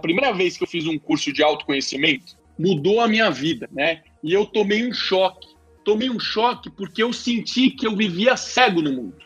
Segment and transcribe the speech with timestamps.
[0.00, 4.04] A primeira vez que eu fiz um curso de autoconhecimento, mudou a minha vida, né?
[4.22, 5.48] E eu tomei um choque.
[5.84, 9.16] Tomei um choque porque eu senti que eu vivia cego no mundo.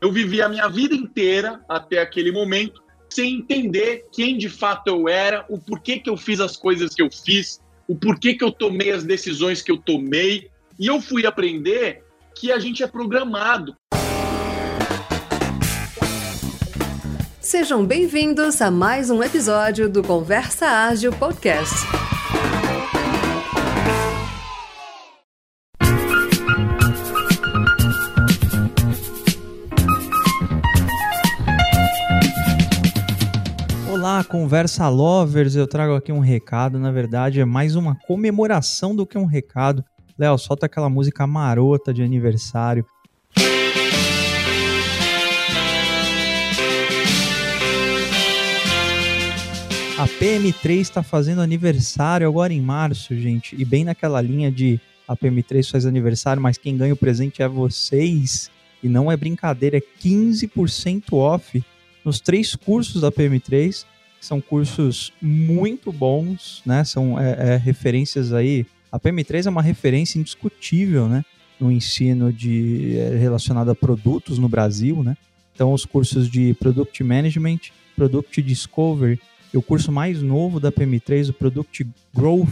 [0.00, 5.08] Eu vivi a minha vida inteira até aquele momento sem entender quem de fato eu
[5.08, 8.52] era, o porquê que eu fiz as coisas que eu fiz, o porquê que eu
[8.52, 10.48] tomei as decisões que eu tomei.
[10.78, 12.04] E eu fui aprender
[12.36, 13.74] que a gente é programado.
[17.50, 21.74] Sejam bem-vindos a mais um episódio do Conversa Ágil Podcast.
[33.90, 35.56] Olá, Conversa Lovers.
[35.56, 36.78] Eu trago aqui um recado.
[36.78, 39.84] Na verdade, é mais uma comemoração do que um recado.
[40.16, 42.86] Léo, solta aquela música marota de aniversário.
[50.00, 53.54] A PM3 está fazendo aniversário agora em março, gente.
[53.60, 57.46] E bem naquela linha de a PM3 faz aniversário, mas quem ganha o presente é
[57.46, 58.50] vocês.
[58.82, 61.62] E não é brincadeira, é 15% off
[62.02, 63.84] nos três cursos da PM3.
[64.18, 66.82] São cursos muito bons, né?
[66.82, 68.64] São é, é, referências aí.
[68.90, 71.22] A PM3 é uma referência indiscutível, né?
[71.60, 75.14] No ensino de, é, relacionado a produtos no Brasil, né?
[75.54, 77.58] Então, os cursos de Product Management,
[77.94, 79.20] Product Discovery
[79.52, 82.48] e o curso mais novo da PM3, o Product Growth,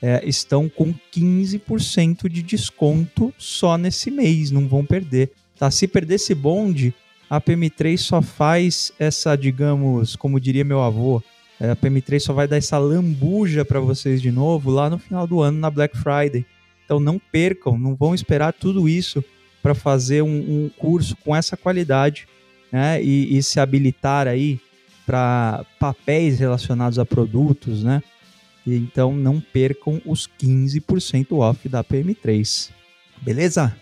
[0.00, 5.30] é, estão com 15% de desconto só nesse mês, não vão perder.
[5.56, 5.70] Tá?
[5.70, 6.92] Se perder esse bonde,
[7.30, 11.22] a PM3 só faz essa, digamos, como diria meu avô,
[11.60, 15.26] é, a PM3 só vai dar essa lambuja para vocês de novo lá no final
[15.26, 16.44] do ano, na Black Friday.
[16.84, 19.24] Então não percam, não vão esperar tudo isso
[19.62, 20.26] para fazer um,
[20.64, 22.26] um, curso com essa qualidade
[22.72, 24.58] né, e, e se habilitar aí
[25.06, 28.02] para papéis relacionados a produtos, né?
[28.66, 32.70] Então não percam os 15% off da PM3.
[33.20, 33.76] Beleza?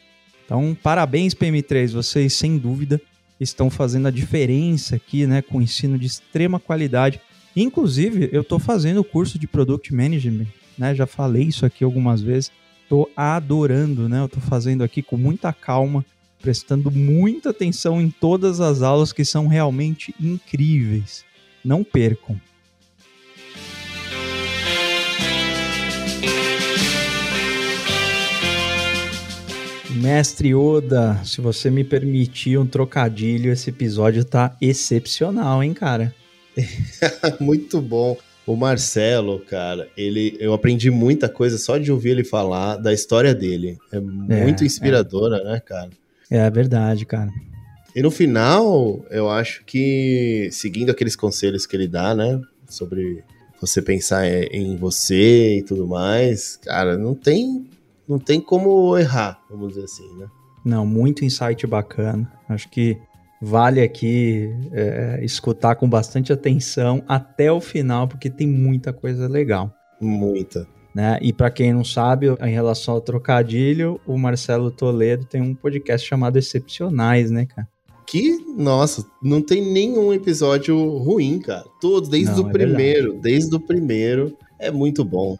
[0.45, 3.01] Então, parabéns PM3, vocês sem dúvida
[3.39, 7.21] estão fazendo a diferença aqui, né, com ensino de extrema qualidade.
[7.57, 10.47] Inclusive, eu estou fazendo o curso de Product Management,
[10.77, 10.95] né?
[10.95, 12.51] Já falei isso aqui algumas vezes.
[12.83, 14.21] Estou adorando, né?
[14.21, 16.05] Eu estou fazendo aqui com muita calma
[16.41, 21.25] prestando muita atenção em todas as aulas que são realmente incríveis.
[21.65, 22.41] Não percam.
[29.91, 36.15] Mestre Oda, se você me permitir um trocadilho, esse episódio tá excepcional, hein, cara?
[37.39, 38.17] Muito bom.
[38.47, 43.35] O Marcelo, cara, ele, eu aprendi muita coisa só de ouvir ele falar da história
[43.35, 43.79] dele.
[43.93, 45.45] É muito é, inspiradora, é.
[45.45, 45.91] né, cara?
[46.31, 47.31] É verdade, cara.
[47.95, 52.41] E no final, eu acho que, seguindo aqueles conselhos que ele dá, né?
[52.69, 53.25] Sobre
[53.61, 57.67] você pensar em você e tudo mais, cara, não tem,
[58.09, 60.29] não tem como errar, vamos dizer assim, né?
[60.65, 62.31] Não, muito insight bacana.
[62.49, 62.97] Acho que
[63.43, 69.75] vale aqui é, escutar com bastante atenção até o final, porque tem muita coisa legal.
[70.01, 70.67] Muita.
[70.95, 71.19] Né?
[71.23, 76.07] E para quem não sabe, em relação ao trocadilho, o Marcelo Toledo tem um podcast
[76.07, 77.69] chamado Excepcionais, né, cara?
[78.07, 81.65] Que, nossa, não tem nenhum episódio ruim, cara.
[81.81, 83.23] Todos, desde não, o é primeiro, verdade.
[83.23, 85.39] desde o primeiro, é muito bom.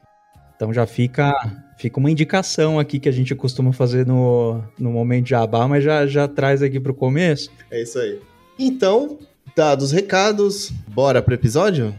[0.55, 1.33] Então já fica,
[1.79, 5.83] fica uma indicação aqui que a gente costuma fazer no, no momento de abá, mas
[5.83, 7.51] já, já traz aqui pro começo.
[7.73, 8.21] É isso aí.
[8.57, 9.19] Então,
[9.57, 11.93] dados os recados, bora pro episódio?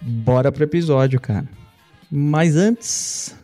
[0.00, 1.48] Bora pro episódio, cara.
[2.16, 3.34] Mas antes.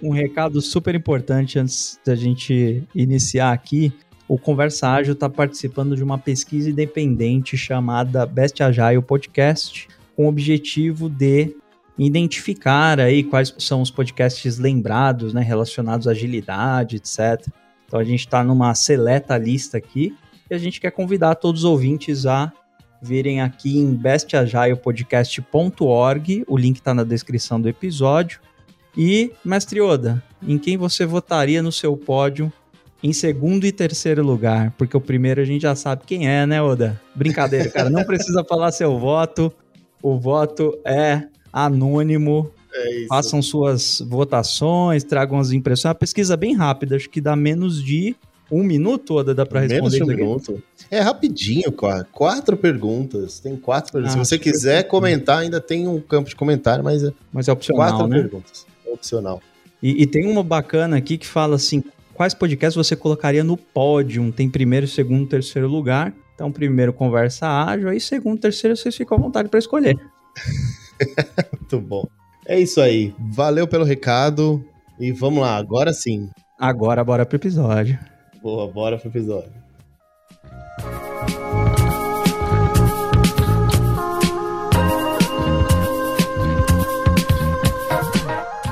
[0.00, 3.92] Um recado super importante antes da gente iniciar aqui.
[4.28, 10.28] O Conversa Ágil está participando de uma pesquisa independente chamada Best Agile Podcast, com o
[10.28, 11.56] objetivo de
[11.98, 17.44] identificar aí quais são os podcasts lembrados, né, relacionados à agilidade, etc.
[17.84, 20.14] Então a gente está numa seleta lista aqui
[20.48, 22.52] e a gente quer convidar todos os ouvintes a
[23.00, 28.40] virem aqui em bestagilepodcast.org, o link está na descrição do episódio.
[28.96, 32.52] E, Mestre Oda, em quem você votaria no seu pódio
[33.02, 34.72] em segundo e terceiro lugar?
[34.78, 37.00] Porque o primeiro a gente já sabe quem é, né, Oda?
[37.14, 39.52] Brincadeira, cara, não precisa falar seu voto.
[40.02, 42.50] O voto é anônimo.
[42.74, 45.86] É Façam suas votações, tragam as impressões.
[45.86, 48.14] É uma pesquisa bem rápida, acho que dá menos de
[48.50, 50.62] um minuto, Oda, dá pra responder Menos de um minuto.
[50.90, 53.40] É rapidinho, quatro, quatro perguntas.
[53.40, 54.16] Tem quatro perguntas.
[54.16, 57.52] Ah, Se você quiser comentar, ainda tem um campo de comentário, mas é, mas é
[57.52, 58.20] opcional, quatro né?
[58.20, 58.66] perguntas.
[58.86, 59.40] É opcional.
[59.82, 61.82] E, e, tem uma bacana aqui que fala assim:
[62.14, 64.32] quais podcasts você colocaria no pódio?
[64.32, 66.14] Tem primeiro, segundo, terceiro lugar.
[66.34, 69.96] Então, primeiro, conversa ágil, aí segundo, terceiro, vocês ficam à vontade para escolher.
[71.52, 72.06] Muito bom.
[72.46, 73.14] É isso aí.
[73.18, 74.64] Valeu pelo recado.
[74.98, 76.28] E vamos lá, agora sim.
[76.58, 77.98] Agora, bora pro episódio.
[78.46, 79.50] Boa, bora pro episódio.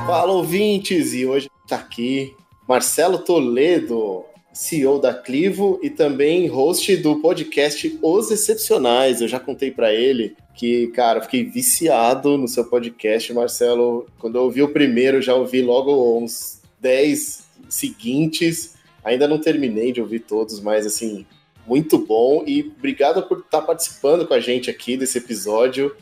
[0.07, 1.13] Fala, ouvintes!
[1.13, 2.33] E hoje está aqui
[2.65, 4.23] Marcelo Toledo,
[4.53, 9.19] CEO da Clivo e também host do podcast Os Excepcionais.
[9.19, 14.07] Eu já contei para ele que, cara, fiquei viciado no seu podcast, Marcelo.
[14.19, 18.74] Quando eu ouvi o primeiro, já ouvi logo uns 10 seguintes.
[19.05, 21.25] Ainda não terminei de ouvir todos, mas assim,
[21.65, 22.43] muito bom.
[22.45, 25.95] E obrigado por estar participando com a gente aqui desse episódio.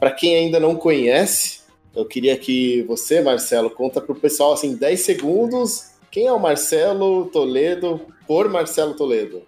[0.00, 1.60] Para quem ainda não conhece,
[1.94, 6.40] eu queria que você, Marcelo, conta para o pessoal assim, 10 segundos quem é o
[6.40, 9.42] Marcelo Toledo por Marcelo Toledo?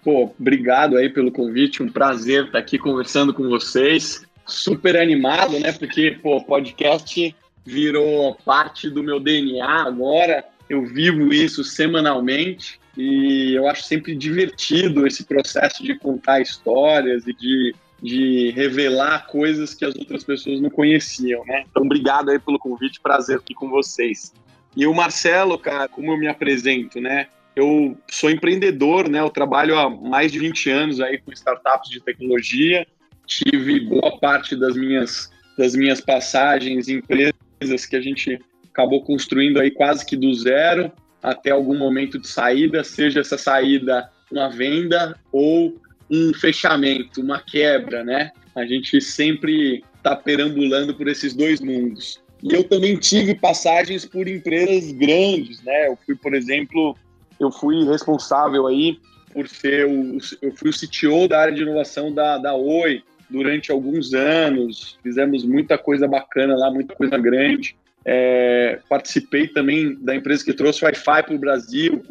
[0.00, 4.22] Pô, obrigado aí pelo convite, um prazer estar aqui conversando com vocês.
[4.46, 5.72] Super animado, né?
[5.72, 7.34] Porque, pô, podcast
[7.64, 10.44] virou parte do meu DNA agora.
[10.68, 17.32] Eu vivo isso semanalmente e eu acho sempre divertido esse processo de contar histórias e
[17.34, 21.64] de, de revelar coisas que as outras pessoas não conheciam, né?
[21.68, 24.32] Então, obrigado aí pelo convite, prazer aqui com vocês.
[24.76, 27.26] E o Marcelo, cara, como eu me apresento, né?
[27.54, 29.20] Eu sou empreendedor, né?
[29.20, 32.86] Eu trabalho há mais de 20 anos aí com startups de tecnologia.
[33.26, 38.40] Tive boa parte das minhas, das minhas passagens em empresas que a gente
[38.74, 40.90] acabou construindo aí quase que do zero
[41.22, 45.80] até algum momento de saída, seja essa saída uma venda ou
[46.10, 48.32] um fechamento, uma quebra, né?
[48.54, 52.22] A gente sempre está perambulando por esses dois mundos.
[52.42, 55.88] E eu também tive passagens por empresas grandes, né?
[55.88, 56.96] Eu fui, por exemplo,
[57.40, 58.98] eu fui responsável aí
[59.32, 63.72] por ser o, eu fui o CTO da área de inovação da, da Oi durante
[63.72, 64.98] alguns anos.
[65.02, 67.76] Fizemos muita coisa bacana lá, muita coisa grande.
[68.06, 72.02] É, participei também da empresa que trouxe Wi-Fi para o Brasil,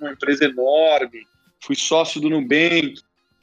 [0.00, 1.26] uma empresa enorme.
[1.62, 2.94] Fui sócio do Nubank,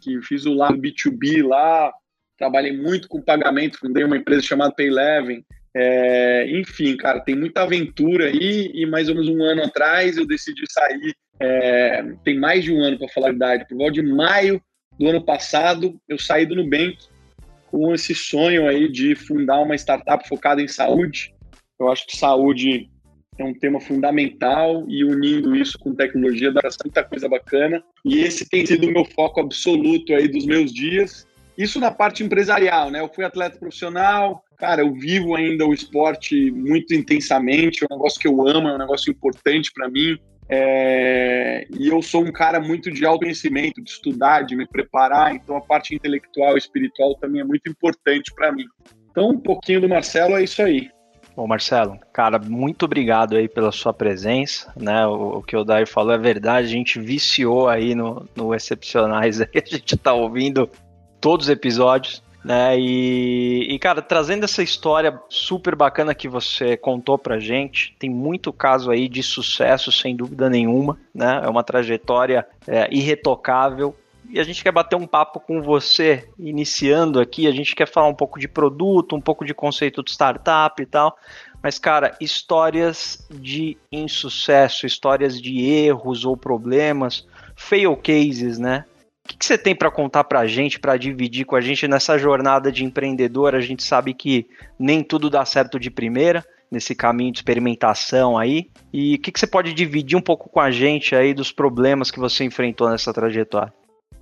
[0.01, 1.91] que fiz o lado B2B lá.
[2.37, 5.43] Trabalhei muito com pagamento, fundei uma empresa chamada Payleven,
[5.77, 10.25] é, enfim, cara, tem muita aventura aí e mais ou menos um ano atrás eu
[10.25, 11.13] decidi sair.
[11.37, 13.67] É, tem mais de um ano para falar a verdade.
[13.67, 14.61] Por volta de maio
[14.97, 16.97] do ano passado, eu saí do Nubank
[17.67, 21.34] com esse sonho aí de fundar uma startup focada em saúde.
[21.79, 22.89] Eu acho que saúde
[23.37, 27.83] é um tema fundamental e unindo isso com tecnologia dá muita coisa bacana.
[28.03, 31.27] E esse tem sido o meu foco absoluto aí dos meus dias.
[31.57, 32.99] Isso na parte empresarial, né?
[32.99, 38.19] Eu fui atleta profissional, cara, eu vivo ainda o esporte muito intensamente, é um negócio
[38.19, 40.17] que eu amo, é um negócio importante para mim.
[40.47, 41.65] É...
[41.71, 45.61] e eu sou um cara muito de autoconhecimento, de estudar, de me preparar, então a
[45.61, 48.65] parte intelectual e espiritual também é muito importante para mim.
[49.09, 50.89] Então, um pouquinho do Marcelo é isso aí.
[51.35, 55.05] Bom, Marcelo, cara, muito obrigado aí pela sua presença, né?
[55.05, 59.41] O, o que o Dair falou é verdade, a gente viciou aí no, no Excepcionais,
[59.41, 60.69] aí a gente tá ouvindo
[61.19, 62.79] todos os episódios, né?
[62.79, 68.53] E, e, cara, trazendo essa história super bacana que você contou pra gente, tem muito
[68.53, 71.41] caso aí de sucesso, sem dúvida nenhuma, né?
[71.43, 73.93] É uma trajetória é, irretocável.
[74.29, 77.47] E a gente quer bater um papo com você, iniciando aqui.
[77.47, 80.85] A gente quer falar um pouco de produto, um pouco de conceito de startup e
[80.85, 81.17] tal.
[81.61, 88.85] Mas, cara, histórias de insucesso, histórias de erros ou problemas, fail cases, né?
[89.23, 92.17] O que, você tem para contar para a gente, para dividir com a gente nessa
[92.17, 93.55] jornada de empreendedor?
[93.55, 94.47] A gente sabe que
[94.77, 98.69] nem tudo dá certo de primeira nesse caminho de experimentação aí.
[98.93, 102.11] E o que, que você pode dividir um pouco com a gente aí dos problemas
[102.11, 103.73] que você enfrentou nessa trajetória?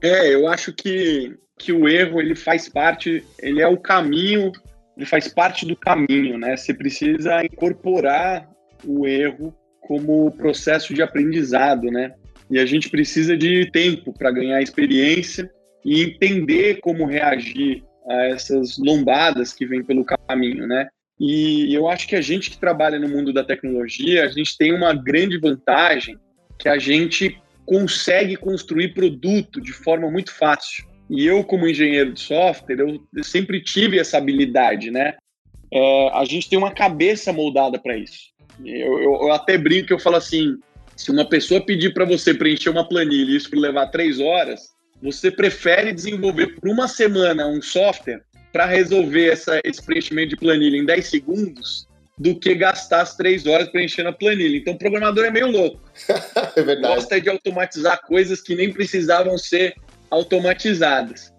[0.03, 4.51] É, eu acho que, que o erro ele faz parte, ele é o caminho,
[4.97, 6.57] ele faz parte do caminho, né?
[6.57, 8.49] Você precisa incorporar
[8.85, 12.13] o erro como processo de aprendizado, né?
[12.51, 15.49] E a gente precisa de tempo para ganhar experiência
[15.85, 20.89] e entender como reagir a essas lombadas que vêm pelo caminho, né?
[21.17, 24.73] E eu acho que a gente que trabalha no mundo da tecnologia, a gente tem
[24.73, 26.17] uma grande vantagem
[26.59, 30.85] que a gente consegue construir produto de forma muito fácil.
[31.09, 35.15] E eu, como engenheiro de software, eu sempre tive essa habilidade, né?
[35.71, 38.31] É, a gente tem uma cabeça moldada para isso.
[38.63, 40.57] Eu, eu, eu, até brinco que eu falo assim:
[40.95, 44.61] se uma pessoa pedir para você preencher uma planilha e isso levar três horas,
[45.01, 50.77] você prefere desenvolver por uma semana um software para resolver essa, esse preenchimento de planilha
[50.77, 51.87] em 10 segundos
[52.23, 54.55] do que gastar as três horas preenchendo a planilha.
[54.55, 55.81] Então, o programador é meio louco.
[56.55, 56.95] é verdade.
[56.95, 59.75] Gosta de automatizar coisas que nem precisavam ser
[60.09, 61.33] automatizadas.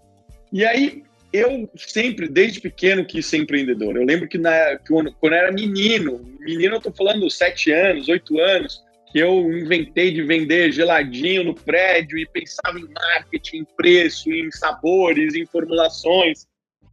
[0.52, 3.96] E aí eu sempre, desde pequeno, quis ser empreendedor.
[3.96, 8.06] Eu lembro que, na, quando, quando eu era menino, menino eu tô falando sete anos,
[8.06, 13.64] oito anos, que eu inventei de vender geladinho no prédio e pensava em marketing, em
[13.74, 16.46] preço, em sabores, em formulações.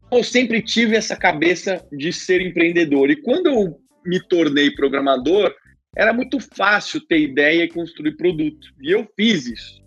[0.09, 3.11] Eu sempre tive essa cabeça de ser empreendedor.
[3.11, 5.53] E quando eu me tornei programador,
[5.95, 8.67] era muito fácil ter ideia e construir produto.
[8.81, 9.81] E eu fiz isso.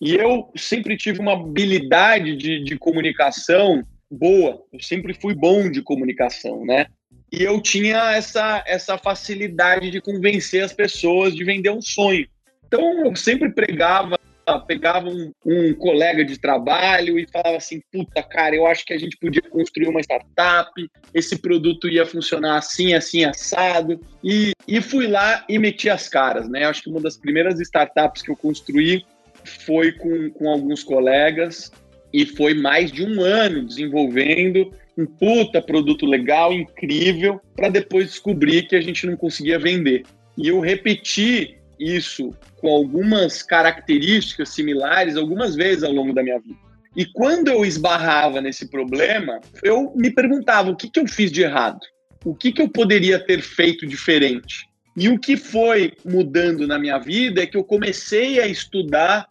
[0.00, 4.62] E eu sempre tive uma habilidade de, de comunicação boa.
[4.72, 6.86] Eu sempre fui bom de comunicação, né?
[7.32, 12.26] E eu tinha essa, essa facilidade de convencer as pessoas de vender um sonho.
[12.66, 14.18] Então eu sempre pregava,
[14.56, 18.98] pegava um, um, colega de trabalho e falava assim: puta, cara, eu acho que a
[18.98, 20.70] gente podia construir uma startup,
[21.12, 24.00] esse produto ia funcionar assim, assim, assado.
[24.22, 26.64] E, e fui lá e meti as caras, né?
[26.64, 29.04] Acho que uma das primeiras startups que eu construí
[29.44, 31.72] foi com, com alguns colegas
[32.12, 38.66] e foi mais de um ano desenvolvendo um puta produto legal, incrível, para depois descobrir
[38.66, 40.02] que a gente não conseguia vender.
[40.36, 46.58] E eu repeti isso com algumas características similares algumas vezes ao longo da minha vida.
[46.96, 51.42] E quando eu esbarrava nesse problema, eu me perguntava o que, que eu fiz de
[51.42, 51.80] errado?
[52.24, 54.66] O que, que eu poderia ter feito diferente?
[54.96, 59.28] E o que foi mudando na minha vida é que eu comecei a estudar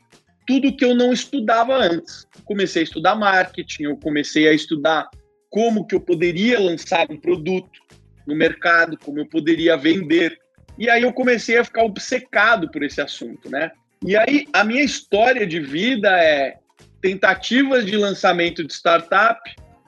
[0.48, 2.26] tudo que eu não estudava antes.
[2.46, 5.10] Comecei a estudar marketing, eu comecei a estudar
[5.50, 7.82] como que eu poderia lançar um produto
[8.26, 10.40] no mercado, como eu poderia vender.
[10.78, 13.72] E aí eu comecei a ficar obcecado por esse assunto, né?
[14.06, 16.58] E aí a minha história de vida é
[17.02, 19.40] tentativas de lançamento de startup,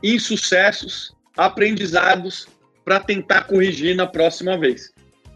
[0.01, 2.48] insucessos, aprendizados
[2.84, 4.91] para tentar corrigir na próxima vez.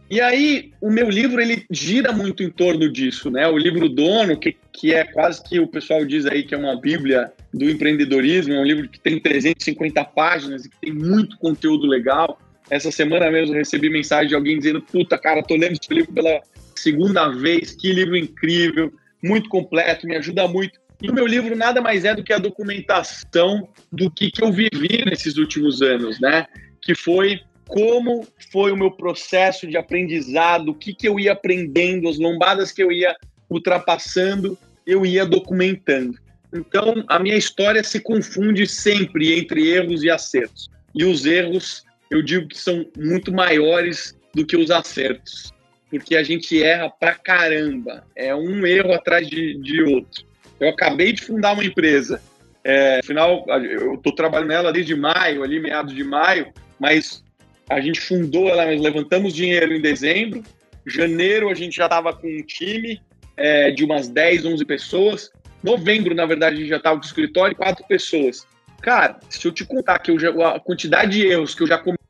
[0.09, 3.47] E aí, o meu livro, ele gira muito em torno disso, né?
[3.47, 6.79] O livro Dono, que, que é quase que o pessoal diz aí que é uma
[6.79, 11.87] bíblia do empreendedorismo, é um livro que tem 350 páginas e que tem muito conteúdo
[11.87, 12.37] legal.
[12.69, 16.41] Essa semana mesmo recebi mensagem de alguém dizendo, puta, cara, tô lendo esse livro pela
[16.75, 18.91] segunda vez, que livro incrível,
[19.23, 20.79] muito completo, me ajuda muito.
[21.01, 24.51] E o meu livro nada mais é do que a documentação do que, que eu
[24.51, 26.47] vivi nesses últimos anos, né?
[26.81, 32.07] Que foi como foi o meu processo de aprendizado, o que, que eu ia aprendendo,
[32.07, 33.15] as lombadas que eu ia
[33.49, 36.17] ultrapassando, eu ia documentando.
[36.53, 40.69] Então, a minha história se confunde sempre entre erros e acertos.
[40.93, 45.51] E os erros, eu digo que são muito maiores do que os acertos,
[45.89, 48.05] porque a gente erra pra caramba.
[48.15, 50.23] É um erro atrás de, de outro.
[50.59, 52.21] Eu acabei de fundar uma empresa.
[52.63, 57.23] É, afinal, eu estou trabalhando nela desde maio, ali meados de maio, mas
[57.67, 60.43] a gente fundou ela, nós levantamos dinheiro em dezembro.
[60.85, 63.01] Janeiro a gente já estava com um time
[63.35, 65.31] é, de umas 10, 11 pessoas.
[65.63, 68.45] Novembro, na verdade, a gente já estava com o escritório, quatro pessoas.
[68.83, 71.77] Cara, se eu te contar que eu já, a quantidade de erros que eu já
[71.77, 72.02] cometi,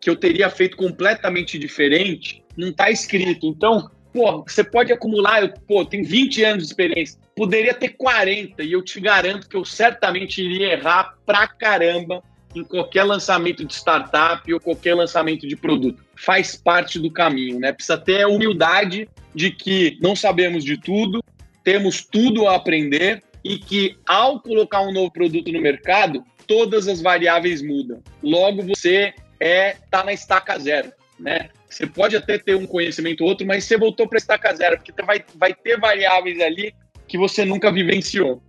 [0.00, 3.46] que eu teria feito completamente diferente, não está escrito.
[3.46, 8.62] Então, pô, você pode acumular, eu, pô, tem 20 anos de experiência, poderia ter 40,
[8.62, 12.22] e eu te garanto que eu certamente iria errar pra caramba
[12.54, 16.02] em qualquer lançamento de startup ou qualquer lançamento de produto.
[16.16, 17.72] Faz parte do caminho, né?
[17.72, 21.22] Precisa ter a humildade de que não sabemos de tudo,
[21.62, 27.00] temos tudo a aprender e que ao colocar um novo produto no mercado, todas as
[27.00, 28.02] variáveis mudam.
[28.20, 30.90] Logo você é tá na estaca zero,
[31.20, 31.50] né?
[31.68, 34.90] Você pode até ter um conhecimento ou outro, mas você voltou para estaca zero, porque
[35.02, 36.74] vai, vai ter variáveis ali
[37.06, 38.42] que você nunca vivenciou.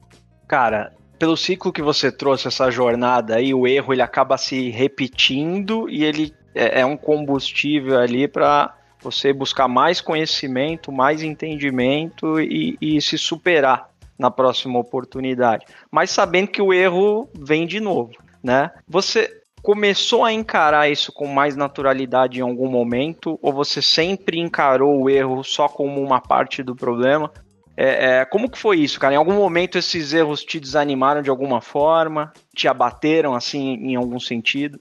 [0.47, 5.89] Cara, pelo ciclo que você trouxe essa jornada aí, o erro ele acaba se repetindo
[5.89, 12.77] e ele é, é um combustível ali para você buscar mais conhecimento, mais entendimento e,
[12.81, 13.89] e, se superar
[14.19, 15.65] na próxima oportunidade.
[15.89, 18.11] Mas sabendo que o erro vem de novo,
[18.43, 18.69] né?
[18.87, 25.01] Você começou a encarar isso com mais naturalidade em algum momento ou você sempre encarou
[25.01, 27.31] o erro só como uma parte do problema?
[27.75, 29.13] É, é, como que foi isso, cara?
[29.13, 32.33] Em algum momento esses erros te desanimaram de alguma forma?
[32.53, 34.77] Te abateram, assim, em algum sentido?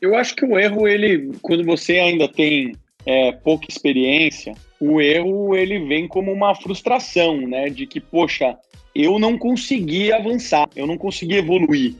[0.00, 2.74] Eu acho que o erro, ele, quando você ainda tem
[3.06, 4.52] é, pouca experiência,
[4.86, 7.70] o erro, ele vem como uma frustração, né?
[7.70, 8.56] De que, poxa,
[8.94, 11.94] eu não consegui avançar, eu não consegui evoluir,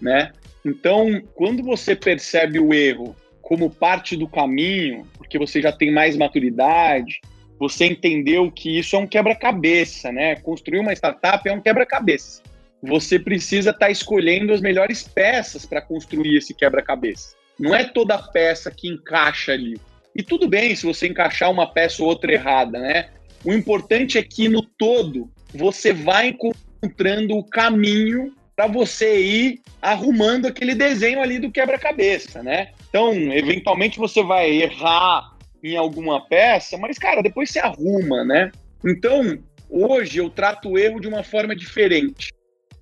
[0.00, 0.32] né?
[0.64, 6.16] Então, quando você percebe o erro como parte do caminho, porque você já tem mais
[6.16, 7.20] maturidade,
[7.58, 10.36] você entendeu que isso é um quebra-cabeça, né?
[10.36, 12.42] Construir uma startup é um quebra-cabeça.
[12.80, 17.34] Você precisa estar tá escolhendo as melhores peças para construir esse quebra-cabeça.
[17.58, 19.76] Não é toda peça que encaixa ali.
[20.18, 23.08] E tudo bem se você encaixar uma peça ou outra errada, né?
[23.44, 30.46] O importante é que no todo você vai encontrando o caminho para você ir arrumando
[30.46, 32.72] aquele desenho ali do quebra-cabeça, né?
[32.88, 38.50] Então, eventualmente você vai errar em alguma peça, mas cara, depois você arruma, né?
[38.84, 39.38] Então,
[39.70, 42.32] hoje eu trato o erro de uma forma diferente.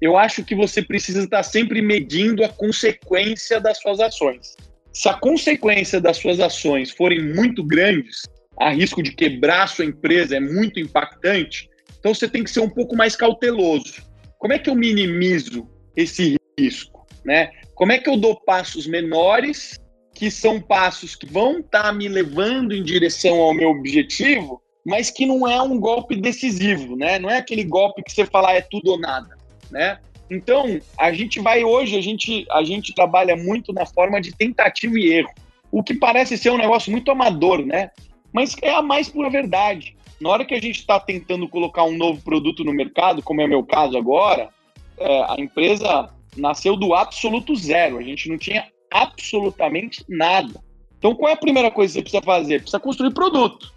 [0.01, 4.57] Eu acho que você precisa estar sempre medindo a consequência das suas ações.
[4.97, 8.23] Se a consequência das suas ações forem muito grandes,
[8.59, 12.61] a risco de quebrar a sua empresa é muito impactante, então você tem que ser
[12.61, 14.03] um pouco mais cauteloso.
[14.39, 17.07] Como é que eu minimizo esse risco?
[17.27, 17.51] Né?
[17.75, 19.79] Como é que eu dou passos menores,
[20.15, 25.11] que são passos que vão estar tá me levando em direção ao meu objetivo, mas
[25.11, 27.19] que não é um golpe decisivo, né?
[27.19, 29.37] Não é aquele golpe que você fala ah, é tudo ou nada,
[29.71, 29.99] né?
[30.31, 34.99] Então, a gente vai hoje, a gente, a gente trabalha muito na forma de tentativa
[34.99, 35.31] e erro,
[35.71, 37.91] o que parece ser um negócio muito amador, né?
[38.33, 39.97] Mas é a mais pura verdade.
[40.21, 43.45] Na hora que a gente está tentando colocar um novo produto no mercado, como é
[43.45, 44.49] o meu caso agora,
[44.99, 47.99] é, a empresa nasceu do absoluto zero.
[47.99, 50.61] A gente não tinha absolutamente nada.
[50.99, 52.61] Então, qual é a primeira coisa que você precisa fazer?
[52.61, 53.73] Precisa construir produto.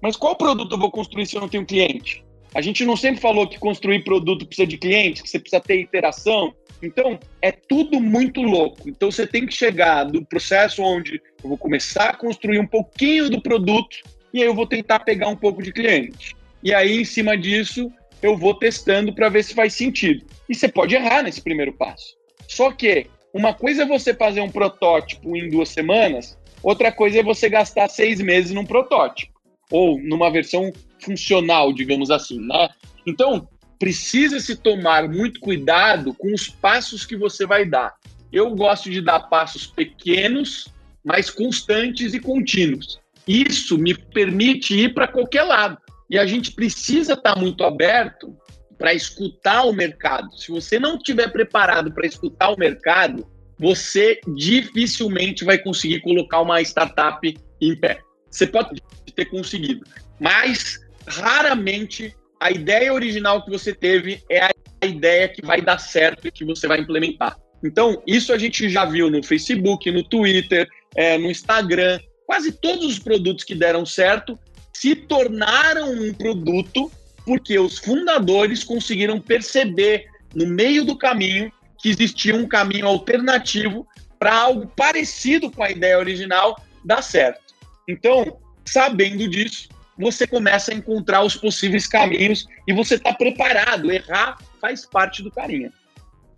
[0.00, 2.24] Mas qual produto eu vou construir se eu não tenho cliente?
[2.54, 5.80] A gente não sempre falou que construir produto precisa de cliente, que você precisa ter
[5.80, 6.54] interação.
[6.82, 8.88] Então, é tudo muito louco.
[8.88, 13.30] Então, você tem que chegar do processo onde eu vou começar a construir um pouquinho
[13.30, 13.98] do produto
[14.34, 16.34] e aí eu vou tentar pegar um pouco de cliente.
[16.62, 17.90] E aí, em cima disso,
[18.22, 20.24] eu vou testando para ver se faz sentido.
[20.48, 22.16] E você pode errar nesse primeiro passo.
[22.46, 27.22] Só que uma coisa é você fazer um protótipo em duas semanas, outra coisa é
[27.22, 29.31] você gastar seis meses num protótipo
[29.72, 32.68] ou numa versão funcional, digamos assim, né?
[33.06, 33.48] Então,
[33.78, 37.94] precisa se tomar muito cuidado com os passos que você vai dar.
[38.32, 40.68] Eu gosto de dar passos pequenos,
[41.04, 43.00] mas constantes e contínuos.
[43.26, 45.78] Isso me permite ir para qualquer lado.
[46.08, 48.36] E a gente precisa estar tá muito aberto
[48.78, 50.30] para escutar o mercado.
[50.36, 53.26] Se você não estiver preparado para escutar o mercado,
[53.58, 58.00] você dificilmente vai conseguir colocar uma startup em pé.
[58.32, 58.82] Você pode
[59.14, 59.84] ter conseguido,
[60.18, 64.50] mas raramente a ideia original que você teve é a
[64.82, 67.36] ideia que vai dar certo e que você vai implementar.
[67.62, 70.66] Então, isso a gente já viu no Facebook, no Twitter,
[70.96, 72.00] é, no Instagram.
[72.26, 74.36] Quase todos os produtos que deram certo
[74.72, 76.90] se tornaram um produto
[77.24, 83.86] porque os fundadores conseguiram perceber no meio do caminho que existia um caminho alternativo
[84.18, 87.41] para algo parecido com a ideia original dar certo.
[87.88, 89.68] Então, sabendo disso,
[89.98, 93.90] você começa a encontrar os possíveis caminhos e você está preparado.
[93.90, 95.72] Errar faz parte do carinho.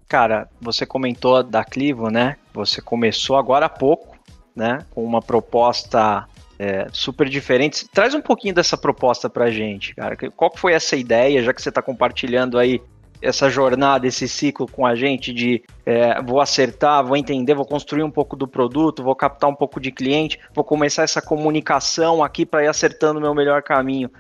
[0.09, 2.37] Cara, você comentou da Clivo, né?
[2.53, 4.17] Você começou agora há pouco,
[4.55, 4.79] né?
[4.91, 6.27] Com uma proposta
[6.59, 7.89] é, super diferente.
[7.89, 10.17] Traz um pouquinho dessa proposta pra gente, cara.
[10.17, 12.81] Qual foi essa ideia, já que você está compartilhando aí
[13.25, 18.03] essa jornada, esse ciclo com a gente de é, vou acertar, vou entender, vou construir
[18.03, 22.45] um pouco do produto, vou captar um pouco de cliente, vou começar essa comunicação aqui
[22.45, 24.11] para ir acertando o meu melhor caminho.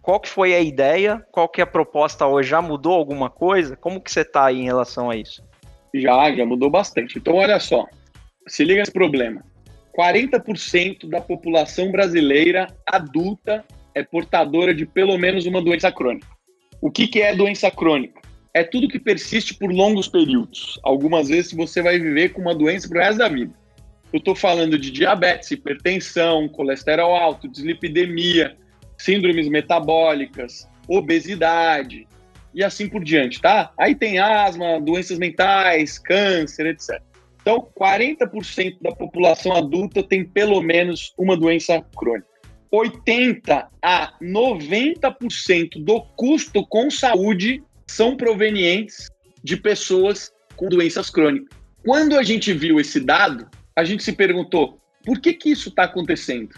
[0.00, 1.24] Qual que foi a ideia?
[1.32, 2.48] Qual que é a proposta hoje?
[2.48, 3.76] Já mudou alguma coisa?
[3.76, 5.42] Como que você está aí em relação a isso?
[5.92, 7.18] Já, já mudou bastante.
[7.18, 7.86] Então, olha só,
[8.46, 9.44] se liga esse problema.
[9.98, 13.64] 40% da população brasileira adulta
[13.94, 16.28] é portadora de pelo menos uma doença crônica.
[16.80, 18.20] O que, que é doença crônica?
[18.56, 20.80] É tudo que persiste por longos períodos.
[20.82, 23.52] Algumas vezes você vai viver com uma doença para o resto da vida.
[24.10, 28.56] Eu estou falando de diabetes, hipertensão, colesterol alto, dislipidemia,
[28.96, 32.08] síndromes metabólicas, obesidade
[32.54, 33.70] e assim por diante, tá?
[33.78, 36.98] Aí tem asma, doenças mentais, câncer, etc.
[37.42, 42.26] Então, 40% da população adulta tem pelo menos uma doença crônica.
[42.70, 47.62] 80 a 90% do custo com saúde
[47.96, 49.08] são provenientes
[49.42, 51.48] de pessoas com doenças crônicas.
[51.82, 55.84] Quando a gente viu esse dado, a gente se perguntou por que, que isso está
[55.84, 56.50] acontecendo?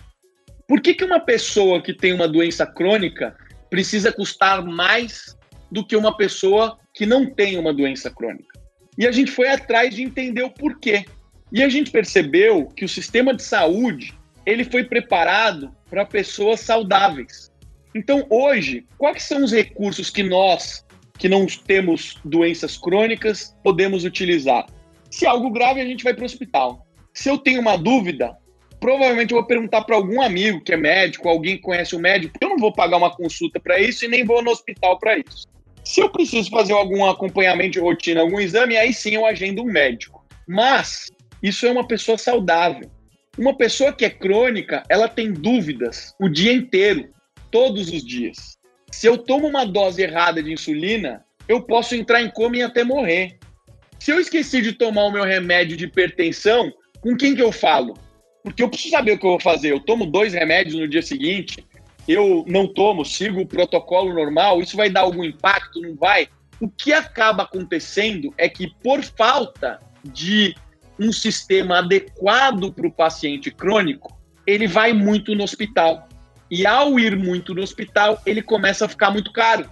[0.67, 3.37] Por que, que uma pessoa que tem uma doença crônica
[3.71, 5.37] precisa custar mais
[5.71, 8.59] do que uma pessoa que não tem uma doença crônica?
[8.97, 11.05] E a gente foi atrás de entender o porquê.
[11.53, 14.13] E a gente percebeu que o sistema de saúde
[14.45, 17.53] ele foi preparado para pessoas saudáveis.
[17.95, 20.85] Então, hoje, quais são os recursos que nós,
[21.19, 24.67] que não temos doenças crônicas, podemos utilizar.
[25.11, 26.87] Se é algo grave, a gente vai para o hospital.
[27.13, 28.37] Se eu tenho uma dúvida,
[28.79, 32.35] provavelmente eu vou perguntar para algum amigo que é médico, alguém que conhece o médico,
[32.41, 35.47] eu não vou pagar uma consulta para isso e nem vou no hospital para isso.
[35.85, 39.67] Se eu preciso fazer algum acompanhamento de rotina, algum exame, aí sim eu agendo um
[39.67, 40.25] médico.
[40.47, 41.11] Mas
[41.43, 42.91] isso é uma pessoa saudável.
[43.39, 47.09] Uma pessoa que é crônica, ela tem dúvidas o dia inteiro,
[47.51, 48.58] todos os dias.
[48.91, 52.85] Se eu tomo uma dose errada de insulina, eu posso entrar em coma e até
[52.85, 53.39] morrer.
[53.99, 57.95] Se eu esqueci de tomar o meu remédio de hipertensão, com quem que eu falo?
[58.43, 59.73] Porque eu preciso saber o que eu vou fazer.
[59.73, 61.67] Eu tomo dois remédios no dia seguinte,
[62.07, 65.81] eu não tomo, sigo o protocolo normal, isso vai dar algum impacto?
[65.81, 66.29] Não vai?
[66.61, 70.55] O que acaba acontecendo é que, por falta de
[70.99, 76.09] um sistema adequado para o paciente crônico, ele vai muito no hospital.
[76.51, 79.71] E ao ir muito no hospital, ele começa a ficar muito caro.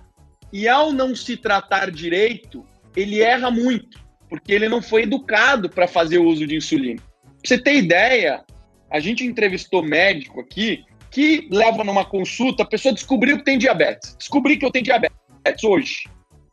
[0.53, 5.89] E ao não se tratar direito, ele erra muito, porque ele não foi educado para
[5.89, 7.03] fazer o uso de insulina.
[7.23, 8.45] Pra você ter ideia,
[8.91, 14.15] a gente entrevistou médico aqui que leva numa consulta, a pessoa descobriu que tem diabetes.
[14.19, 16.05] Descobri que eu tenho diabetes hoje.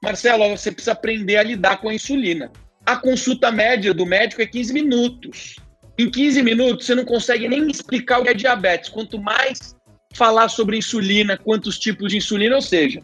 [0.02, 2.52] Marcelo, você precisa aprender a lidar com a insulina.
[2.86, 5.56] A consulta média do médico é 15 minutos.
[5.98, 8.90] Em 15 minutos, você não consegue nem explicar o que é diabetes.
[8.90, 9.76] Quanto mais
[10.14, 13.02] falar sobre insulina, quantos tipos de insulina, ou seja,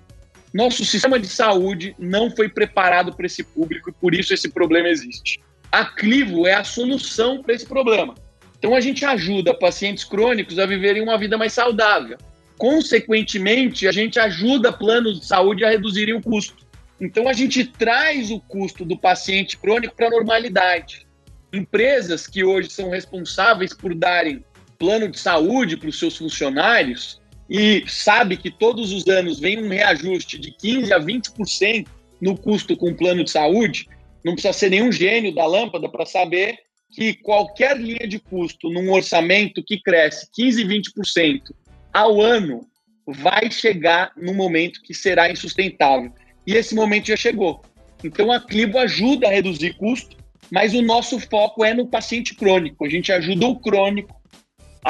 [0.54, 4.88] nosso sistema de saúde não foi preparado para esse público e por isso esse problema
[4.88, 5.40] existe.
[5.72, 8.16] A Clivo é a solução para esse problema.
[8.58, 12.18] Então a gente ajuda pacientes crônicos a viverem uma vida mais saudável.
[12.58, 16.68] Consequentemente, a gente ajuda planos de saúde a reduzirem o custo.
[17.00, 21.08] Então a gente traz o custo do paciente crônico para a normalidade.
[21.54, 24.44] Empresas que hoje são responsáveis por darem
[24.80, 29.68] plano de saúde para os seus funcionários e sabe que todos os anos vem um
[29.68, 31.88] reajuste de 15 a 20%
[32.22, 33.88] no custo com o plano de saúde,
[34.24, 36.58] não precisa ser nenhum gênio da lâmpada para saber
[36.92, 41.42] que qualquer linha de custo num orçamento que cresce 15, 20%
[41.94, 42.68] ao ano
[43.08, 46.12] vai chegar num momento que será insustentável.
[46.46, 47.62] E esse momento já chegou.
[48.04, 50.18] Então a Clivo ajuda a reduzir custo,
[50.52, 52.86] mas o nosso foco é no paciente crônico.
[52.86, 54.19] A gente ajuda o crônico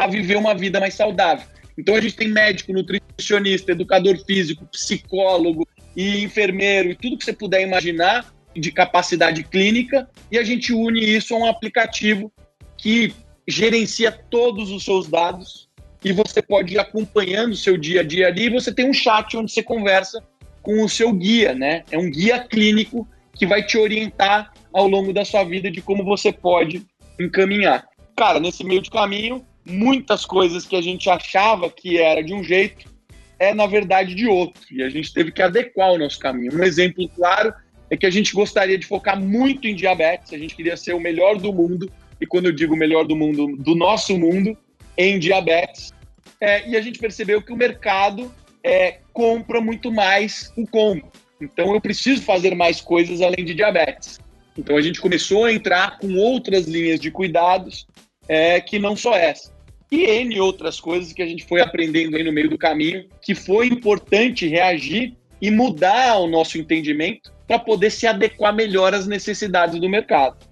[0.03, 1.45] a viver uma vida mais saudável.
[1.77, 7.33] Então a gente tem médico, nutricionista, educador físico, psicólogo e enfermeiro e tudo que você
[7.33, 12.31] puder imaginar de capacidade clínica e a gente une isso a um aplicativo
[12.77, 13.13] que
[13.47, 15.69] gerencia todos os seus dados
[16.03, 18.93] e você pode ir acompanhando o seu dia a dia ali e você tem um
[18.93, 20.23] chat onde você conversa
[20.61, 21.83] com o seu guia, né?
[21.91, 26.03] É um guia clínico que vai te orientar ao longo da sua vida de como
[26.03, 26.85] você pode
[27.19, 27.87] encaminhar.
[28.15, 32.43] Cara, nesse meio de caminho, muitas coisas que a gente achava que era de um
[32.43, 32.89] jeito
[33.37, 36.53] é na verdade de outro e a gente teve que adequar o nosso caminho.
[36.53, 37.53] Um exemplo claro
[37.89, 40.99] é que a gente gostaria de focar muito em diabetes, a gente queria ser o
[40.99, 44.57] melhor do mundo e quando eu digo melhor do mundo, do nosso mundo
[44.97, 45.93] em diabetes,
[46.41, 51.09] é, e a gente percebeu que o mercado é, compra muito mais o combo.
[51.41, 54.19] Então eu preciso fazer mais coisas além de diabetes.
[54.57, 57.87] Então a gente começou a entrar com outras linhas de cuidados
[58.27, 59.57] é, que não só essa
[59.91, 63.33] e N outras coisas que a gente foi aprendendo aí no meio do caminho, que
[63.33, 69.79] foi importante reagir e mudar o nosso entendimento para poder se adequar melhor às necessidades
[69.79, 70.48] do mercado.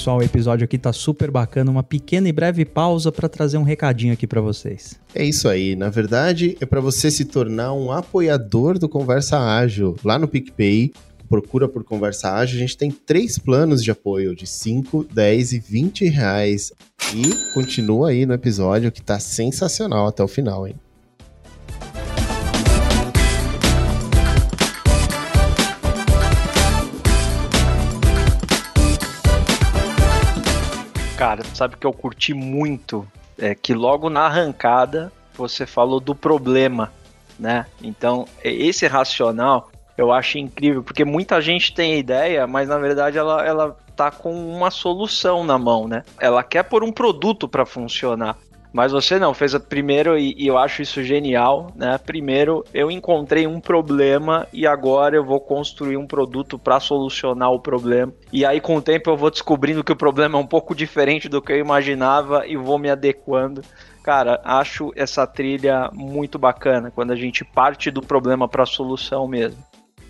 [0.00, 3.62] Pessoal, o episódio aqui tá super bacana, uma pequena e breve pausa para trazer um
[3.62, 4.98] recadinho aqui para vocês.
[5.14, 9.94] É isso aí, na verdade, é para você se tornar um apoiador do Conversa Ágil
[10.02, 10.90] lá no PicPay.
[11.28, 15.58] Procura por Conversa Ágil, a gente tem três planos de apoio de 5, 10 e
[15.58, 16.72] 20 reais.
[17.14, 20.76] E continua aí no episódio que tá sensacional até o final, hein?
[31.40, 33.06] Cara, sabe que eu curti muito?
[33.38, 36.92] É que logo na arrancada você falou do problema,
[37.38, 37.64] né?
[37.82, 43.44] Então, esse racional eu acho incrível, porque muita gente tem ideia, mas na verdade ela,
[43.44, 46.04] ela tá com uma solução na mão, né?
[46.18, 48.36] Ela quer pôr um produto para funcionar.
[48.72, 51.98] Mas você não, fez a primeiro, e, e, eu acho isso genial, né?
[51.98, 57.58] Primeiro, eu encontrei um problema e agora eu vou construir um produto para solucionar o
[57.58, 58.12] problema.
[58.32, 61.28] E aí, com o tempo, eu vou descobrindo que o problema é um pouco diferente
[61.28, 63.62] do que eu imaginava e vou me adequando.
[64.04, 69.26] Cara, acho essa trilha muito bacana, quando a gente parte do problema para a solução
[69.26, 69.62] mesmo.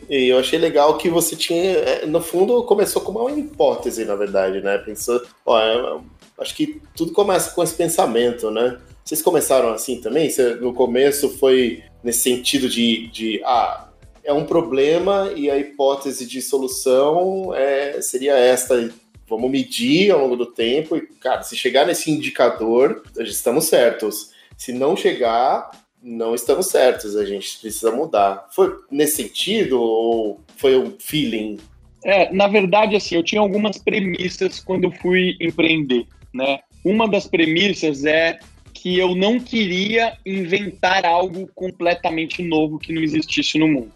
[0.09, 4.17] E eu achei legal que você tinha, é, no fundo, começou com uma hipótese, na
[4.17, 4.77] verdade, né?
[4.79, 6.01] Pensou, ó, é
[6.41, 8.79] acho que tudo começa com esse pensamento, né?
[9.05, 10.31] Vocês começaram assim também?
[10.31, 13.89] Você, no começo foi nesse sentido de, de ah,
[14.25, 18.93] é um problema e a hipótese de solução é, seria esta.
[19.29, 24.31] Vamos medir ao longo do tempo e, cara, se chegar nesse indicador, estamos certos.
[24.57, 25.71] Se não chegar,
[26.03, 28.49] não estamos certos, a gente precisa mudar.
[28.51, 31.59] Foi nesse sentido ou foi um feeling?
[32.05, 36.61] É, na verdade, assim, eu tinha algumas premissas quando fui empreender né?
[36.85, 38.39] uma das premissas é
[38.73, 43.93] que eu não queria inventar algo completamente novo que não existisse no mundo.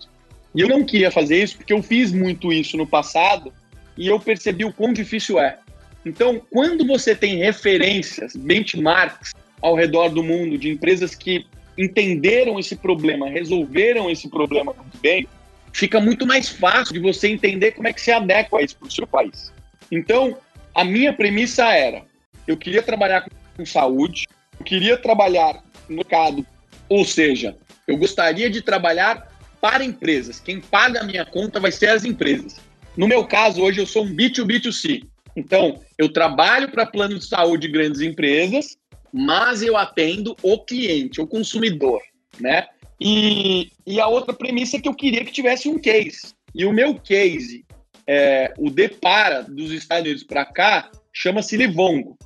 [0.54, 3.52] E eu não queria fazer isso porque eu fiz muito isso no passado
[3.96, 5.58] e eu percebi o quão difícil é.
[6.04, 11.46] Então, quando você tem referências, benchmarks ao redor do mundo de empresas que
[11.78, 15.26] entenderam esse problema, resolveram esse problema muito bem,
[15.72, 18.92] fica muito mais fácil de você entender como é que se adequa isso para o
[18.92, 19.52] seu país.
[19.90, 20.36] Então,
[20.74, 22.02] a minha premissa era:
[22.46, 24.26] eu queria trabalhar com saúde,
[24.58, 26.46] eu queria trabalhar no mercado,
[26.88, 29.28] ou seja, eu gostaria de trabalhar
[29.60, 30.40] para empresas.
[30.40, 32.60] Quem paga a minha conta vai ser as empresas.
[32.96, 35.04] No meu caso, hoje eu sou um B2B2C.
[35.36, 38.76] Então, eu trabalho para plano de saúde de grandes empresas,
[39.12, 42.00] mas eu atendo o cliente, o consumidor,
[42.38, 42.66] né?
[43.00, 46.34] E, e a outra premissa é que eu queria que tivesse um case.
[46.54, 47.64] E o meu case,
[48.06, 52.16] é, o Depara dos Estados Unidos para cá, chama-se Livongo.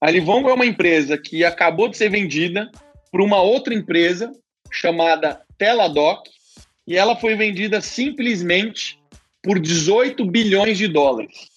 [0.00, 2.70] A Livongo é uma empresa que acabou de ser vendida
[3.10, 4.32] para uma outra empresa
[4.70, 6.28] chamada Teladoc,
[6.86, 8.98] e ela foi vendida simplesmente
[9.42, 11.48] por 18 bilhões de dólares.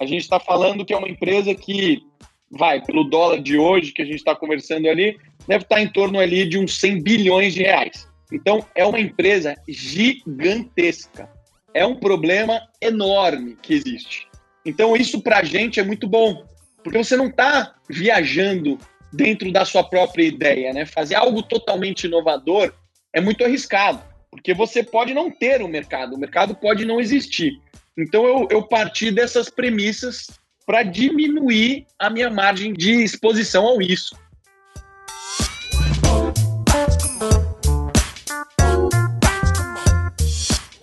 [0.00, 2.02] A gente está falando que é uma empresa que
[2.50, 5.88] vai, pelo dólar de hoje que a gente está conversando ali, deve estar tá em
[5.88, 8.06] torno ali de uns 100 bilhões de reais.
[8.30, 11.30] Então, é uma empresa gigantesca.
[11.72, 14.26] É um problema enorme que existe.
[14.64, 16.44] Então, isso para a gente é muito bom,
[16.86, 18.78] porque você não está viajando
[19.12, 20.86] dentro da sua própria ideia, né?
[20.86, 22.72] Fazer algo totalmente inovador
[23.12, 27.00] é muito arriscado, porque você pode não ter o um mercado, o mercado pode não
[27.00, 27.60] existir.
[27.98, 30.28] Então, eu, eu parti dessas premissas
[30.64, 34.16] para diminuir a minha margem de exposição ao isso.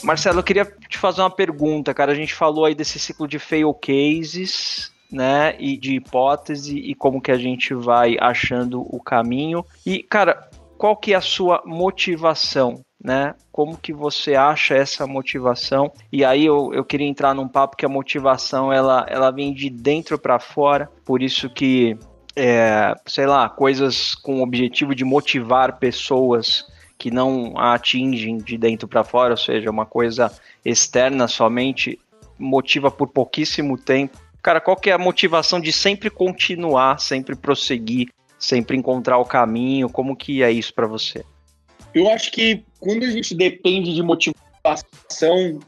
[0.04, 2.12] Marcelo, eu queria te fazer uma pergunta, cara.
[2.12, 7.22] A gente falou aí desse ciclo de fail cases, né, e de hipótese e como
[7.22, 9.64] que a gente vai achando o caminho.
[9.86, 13.36] E, cara, qual que é a sua motivação, né?
[13.52, 15.92] Como que você acha essa motivação?
[16.12, 19.70] E aí eu, eu queria entrar num papo que a motivação ela, ela vem de
[19.70, 21.96] dentro para fora, por isso que
[22.36, 26.66] é, sei lá, coisas com o objetivo de motivar pessoas
[26.98, 30.32] que não a atingem de dentro para fora, ou seja, uma coisa
[30.66, 32.00] externa somente,
[32.40, 34.18] motiva por pouquíssimo tempo.
[34.44, 39.90] Cara, qual que é a motivação de sempre continuar, sempre prosseguir, sempre encontrar o caminho?
[39.90, 41.24] Como que é isso para você?
[41.96, 44.36] Eu acho que quando a gente depende de motivação,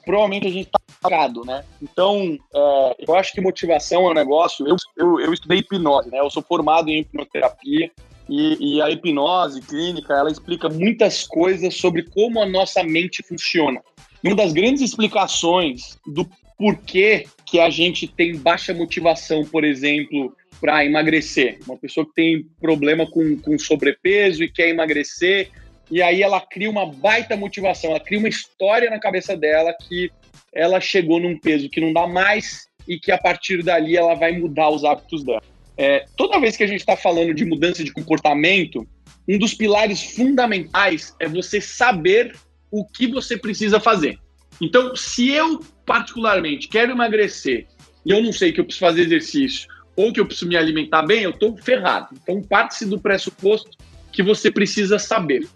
[0.03, 1.63] provavelmente a gente está parado, né?
[1.81, 4.67] Então, é, eu acho que motivação é um negócio.
[4.67, 6.19] Eu, eu, eu estudei hipnose, né?
[6.19, 7.89] Eu sou formado em hipnoterapia.
[8.27, 13.79] E, e, a hipnose clínica, ela explica muitas coisas sobre como a nossa mente funciona.
[14.21, 20.85] Uma das grandes explicações do porquê que a gente tem baixa motivação, por exemplo, para
[20.85, 21.59] emagrecer.
[21.65, 25.49] Uma pessoa que tem problema com, com sobrepeso e quer emagrecer,
[25.91, 30.11] e aí ela cria uma baita motivação, ela cria uma história na cabeça dela que
[30.53, 34.31] ela chegou num peso que não dá mais e que a partir dali ela vai
[34.31, 35.41] mudar os hábitos dela.
[35.77, 38.87] É, toda vez que a gente está falando de mudança de comportamento,
[39.27, 42.33] um dos pilares fundamentais é você saber
[42.71, 44.17] o que você precisa fazer.
[44.61, 47.67] Então, se eu, particularmente, quero emagrecer
[48.05, 51.03] e eu não sei que eu preciso fazer exercício ou que eu preciso me alimentar
[51.03, 52.09] bem, eu estou ferrado.
[52.21, 53.71] Então, parte-se do pressuposto
[54.11, 55.47] que você precisa saber.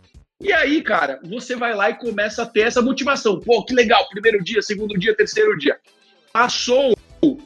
[0.41, 3.39] E aí, cara, você vai lá e começa a ter essa motivação.
[3.39, 5.77] Pô, que legal, primeiro dia, segundo dia, terceiro dia.
[6.31, 6.97] Passou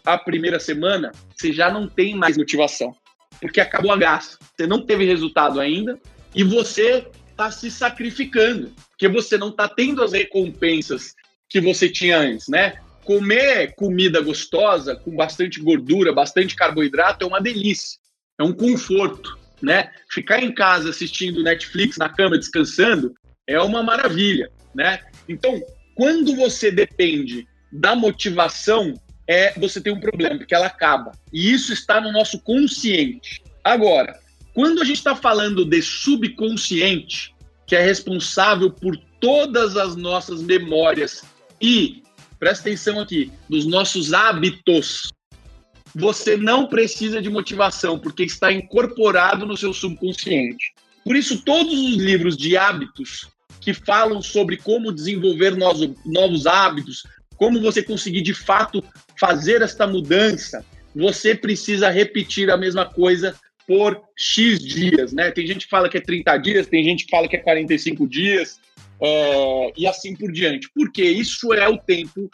[0.05, 2.95] a primeira semana, você já não tem mais motivação,
[3.41, 4.37] porque acabou a gás.
[4.55, 5.99] Você não teve resultado ainda
[6.35, 11.15] e você está se sacrificando, porque você não está tendo as recompensas
[11.53, 12.79] que você tinha antes, né?
[13.05, 17.99] Comer comida gostosa, com bastante gordura, bastante carboidrato, é uma delícia,
[18.39, 19.91] é um conforto, né?
[20.09, 23.13] Ficar em casa assistindo Netflix na cama descansando
[23.45, 24.99] é uma maravilha, né?
[25.29, 25.61] Então,
[25.93, 28.95] quando você depende da motivação
[29.27, 31.11] é você tem um problema, porque ela acaba.
[31.31, 33.43] E isso está no nosso consciente.
[33.63, 34.19] Agora,
[34.55, 37.33] quando a gente está falando de subconsciente,
[37.67, 41.23] que é responsável por todas as nossas memórias
[41.63, 42.03] e,
[42.37, 45.13] presta atenção aqui, dos nossos hábitos,
[45.95, 50.73] você não precisa de motivação, porque está incorporado no seu subconsciente.
[51.05, 53.29] Por isso, todos os livros de hábitos
[53.61, 55.55] que falam sobre como desenvolver
[56.05, 57.03] novos hábitos,
[57.37, 58.83] como você conseguir de fato
[59.17, 65.31] fazer esta mudança, você precisa repetir a mesma coisa por X dias, né?
[65.31, 68.05] Tem gente que fala que é 30 dias, tem gente que fala que é 45
[68.05, 68.59] dias,
[69.03, 70.69] é, e assim por diante.
[70.73, 72.29] Porque isso é o tempo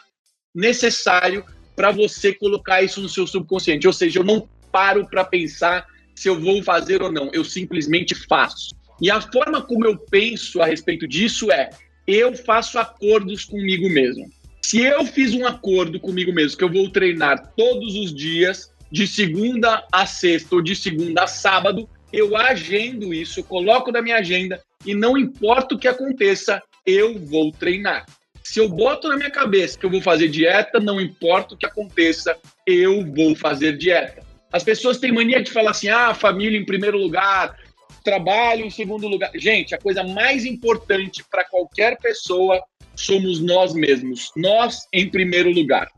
[0.54, 3.86] necessário para você colocar isso no seu subconsciente.
[3.86, 8.14] Ou seja, eu não paro para pensar se eu vou fazer ou não, eu simplesmente
[8.14, 8.74] faço.
[9.00, 11.70] E a forma como eu penso a respeito disso é:
[12.06, 14.30] eu faço acordos comigo mesmo.
[14.62, 19.06] Se eu fiz um acordo comigo mesmo que eu vou treinar todos os dias, de
[19.06, 24.60] segunda a sexta ou de segunda a sábado, eu agendo isso, coloco na minha agenda
[24.84, 28.06] e não importa o que aconteça, eu vou treinar.
[28.42, 31.66] Se eu boto na minha cabeça que eu vou fazer dieta, não importa o que
[31.66, 34.22] aconteça, eu vou fazer dieta.
[34.52, 37.56] As pessoas têm mania de falar assim: ah, família em primeiro lugar,
[38.02, 39.30] trabalho em segundo lugar.
[39.34, 42.60] Gente, a coisa mais importante para qualquer pessoa
[42.96, 44.30] somos nós mesmos.
[44.36, 45.88] Nós em primeiro lugar.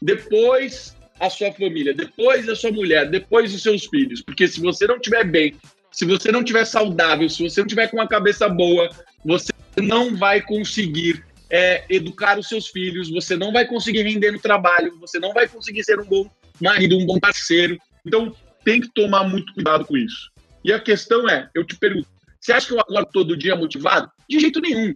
[0.00, 4.22] Depois a sua família, depois a sua mulher, depois os seus filhos.
[4.22, 5.54] Porque se você não estiver bem,
[5.90, 8.88] se você não estiver saudável, se você não estiver com uma cabeça boa,
[9.24, 14.38] você não vai conseguir é, educar os seus filhos, você não vai conseguir render no
[14.38, 17.78] trabalho, você não vai conseguir ser um bom marido, um bom parceiro.
[18.04, 20.30] Então, tem que tomar muito cuidado com isso.
[20.64, 22.08] E a questão é, eu te pergunto,
[22.40, 24.10] você acha que eu acordo todo dia motivado?
[24.28, 24.94] De jeito nenhum.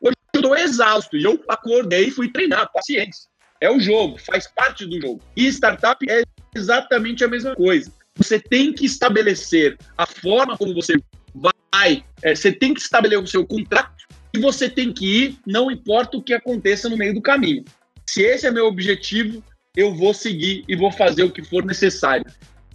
[0.00, 3.29] Hoje eu estou exausto e eu acordei e fui treinar, paciência.
[3.60, 5.20] É o jogo, faz parte do jogo.
[5.36, 6.22] E startup é
[6.54, 7.92] exatamente a mesma coisa.
[8.16, 10.94] Você tem que estabelecer a forma como você
[11.34, 15.70] vai, é, você tem que estabelecer o seu contrato e você tem que ir, não
[15.70, 17.64] importa o que aconteça no meio do caminho.
[18.06, 19.42] Se esse é meu objetivo,
[19.76, 22.24] eu vou seguir e vou fazer o que for necessário,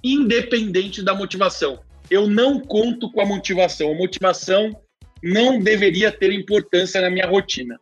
[0.04, 1.80] independente da motivação.
[2.10, 3.92] Eu não conto com a motivação.
[3.92, 4.72] A motivação
[5.22, 7.80] não deveria ter importância na minha rotina.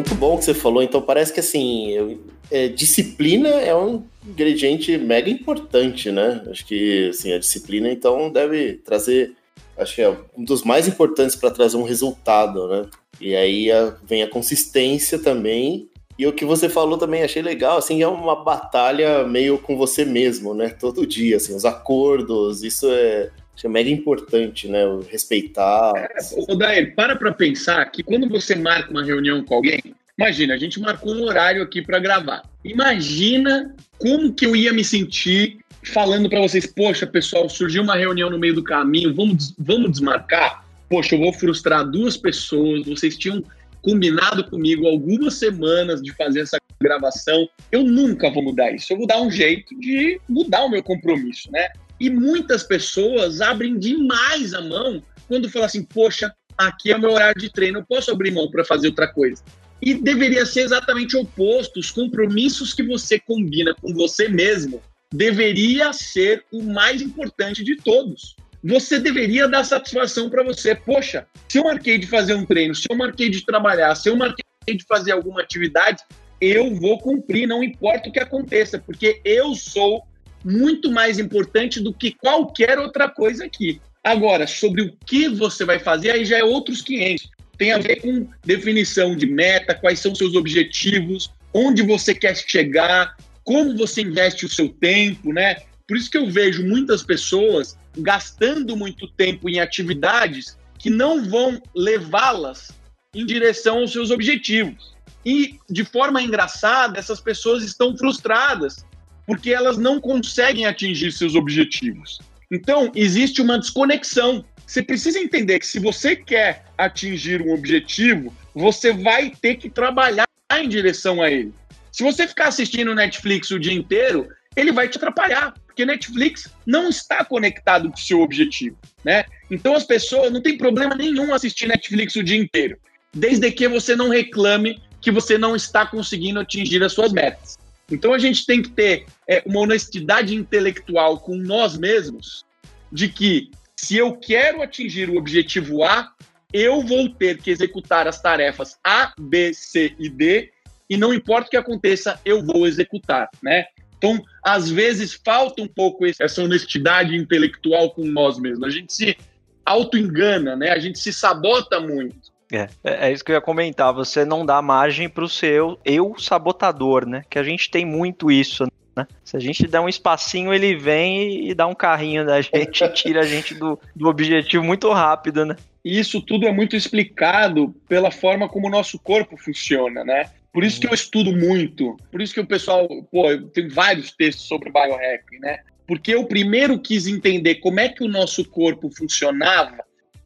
[0.00, 0.82] Muito bom o que você falou.
[0.82, 2.18] Então parece que assim, eu,
[2.50, 6.42] é, disciplina é um ingrediente mega importante, né?
[6.50, 9.34] Acho que assim, a disciplina então deve trazer,
[9.76, 12.86] acho que é um dos mais importantes para trazer um resultado, né?
[13.20, 15.86] E aí a, vem a consistência também.
[16.18, 20.06] E o que você falou também achei legal, assim, é uma batalha meio com você
[20.06, 20.70] mesmo, né?
[20.70, 23.28] Todo dia, assim, os acordos, isso é,
[23.66, 24.80] é mega importante, né?
[25.10, 25.92] Respeitar.
[25.96, 29.80] É, Dair, para para pensar que quando você marca uma reunião com alguém,
[30.18, 32.42] imagina, a gente marcou um horário aqui para gravar.
[32.64, 38.30] Imagina como que eu ia me sentir falando para vocês, poxa, pessoal, surgiu uma reunião
[38.30, 40.64] no meio do caminho, vamos, vamos desmarcar?
[40.88, 43.42] Poxa, eu vou frustrar duas pessoas, vocês tinham
[43.82, 47.48] combinado comigo algumas semanas de fazer essa gravação.
[47.70, 48.92] Eu nunca vou mudar isso.
[48.92, 51.68] Eu vou dar um jeito de mudar o meu compromisso, né?
[52.00, 57.12] E muitas pessoas abrem demais a mão quando falam assim: poxa, aqui é o meu
[57.12, 59.44] horário de treino, eu posso abrir mão para fazer outra coisa.
[59.82, 61.78] E deveria ser exatamente o oposto.
[61.78, 64.82] Os compromissos que você combina com você mesmo
[65.12, 68.36] deveria ser o mais importante de todos.
[68.62, 70.74] Você deveria dar satisfação para você.
[70.74, 74.16] Poxa, se eu marquei de fazer um treino, se eu marquei de trabalhar, se eu
[74.16, 76.02] marquei de fazer alguma atividade,
[76.40, 80.02] eu vou cumprir, não importa o que aconteça, porque eu sou
[80.44, 83.80] muito mais importante do que qualquer outra coisa aqui.
[84.02, 87.28] Agora, sobre o que você vai fazer, aí já é outros 500.
[87.58, 93.14] Tem a ver com definição de meta, quais são seus objetivos, onde você quer chegar,
[93.44, 95.56] como você investe o seu tempo, né?
[95.86, 101.60] Por isso que eu vejo muitas pessoas gastando muito tempo em atividades que não vão
[101.74, 102.70] levá-las
[103.14, 104.94] em direção aos seus objetivos.
[105.26, 108.86] E, de forma engraçada, essas pessoas estão frustradas
[109.30, 112.18] porque elas não conseguem atingir seus objetivos.
[112.50, 114.44] Então, existe uma desconexão.
[114.66, 120.26] Você precisa entender que se você quer atingir um objetivo, você vai ter que trabalhar
[120.52, 121.54] em direção a ele.
[121.92, 126.88] Se você ficar assistindo Netflix o dia inteiro, ele vai te atrapalhar, porque Netflix não
[126.88, 129.24] está conectado com o seu objetivo, né?
[129.48, 132.76] Então as pessoas não tem problema nenhum assistir Netflix o dia inteiro,
[133.14, 137.60] desde que você não reclame que você não está conseguindo atingir as suas metas.
[137.90, 142.44] Então a gente tem que ter é, uma honestidade intelectual com nós mesmos
[142.92, 146.12] de que se eu quero atingir o objetivo A,
[146.52, 150.50] eu vou ter que executar as tarefas A, B, C e D
[150.88, 153.66] e não importa o que aconteça, eu vou executar, né?
[153.96, 158.66] Então, às vezes falta um pouco essa honestidade intelectual com nós mesmos.
[158.66, 159.16] A gente se
[159.64, 160.70] auto-engana, né?
[160.70, 162.29] A gente se sabota muito.
[162.52, 163.92] É, é, é isso que eu ia comentar.
[163.92, 167.22] Você não dá margem para o seu eu sabotador, né?
[167.28, 169.06] Que a gente tem muito isso, né?
[169.24, 173.20] Se a gente der um espacinho, ele vem e dá um carrinho da gente tira
[173.20, 175.56] a gente do, do objetivo muito rápido, né?
[175.84, 180.30] E isso tudo é muito explicado pela forma como o nosso corpo funciona, né?
[180.52, 183.24] Por isso que eu estudo muito, por isso que o pessoal, pô,
[183.54, 185.60] tem vários textos sobre biohacking, né?
[185.86, 189.78] Porque eu primeiro quis entender como é que o nosso corpo funcionava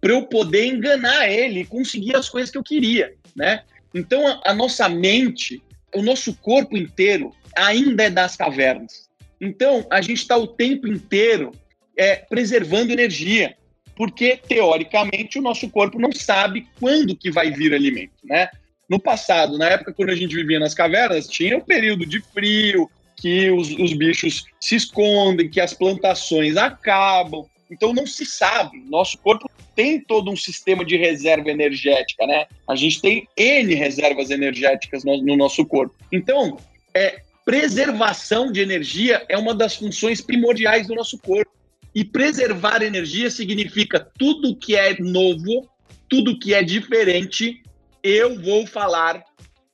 [0.04, 3.62] para eu poder enganar ele e conseguir as coisas que eu queria, né?
[3.94, 5.62] Então a, a nossa mente
[5.94, 9.08] o nosso corpo inteiro ainda é das cavernas.
[9.40, 11.52] Então, a gente está o tempo inteiro
[11.96, 13.56] é, preservando energia,
[13.96, 18.50] porque, teoricamente, o nosso corpo não sabe quando que vai vir alimento, né?
[18.90, 22.90] No passado, na época quando a gente vivia nas cavernas, tinha um período de frio,
[23.16, 27.46] que os, os bichos se escondem, que as plantações acabam.
[27.70, 28.82] Então não se sabe.
[28.88, 32.46] Nosso corpo tem todo um sistema de reserva energética, né?
[32.68, 35.94] A gente tem N reservas energéticas no, no nosso corpo.
[36.12, 36.58] Então,
[36.94, 41.52] é, preservação de energia é uma das funções primordiais do nosso corpo.
[41.94, 45.68] E preservar energia significa tudo que é novo,
[46.08, 47.62] tudo que é diferente,
[48.02, 49.22] eu vou falar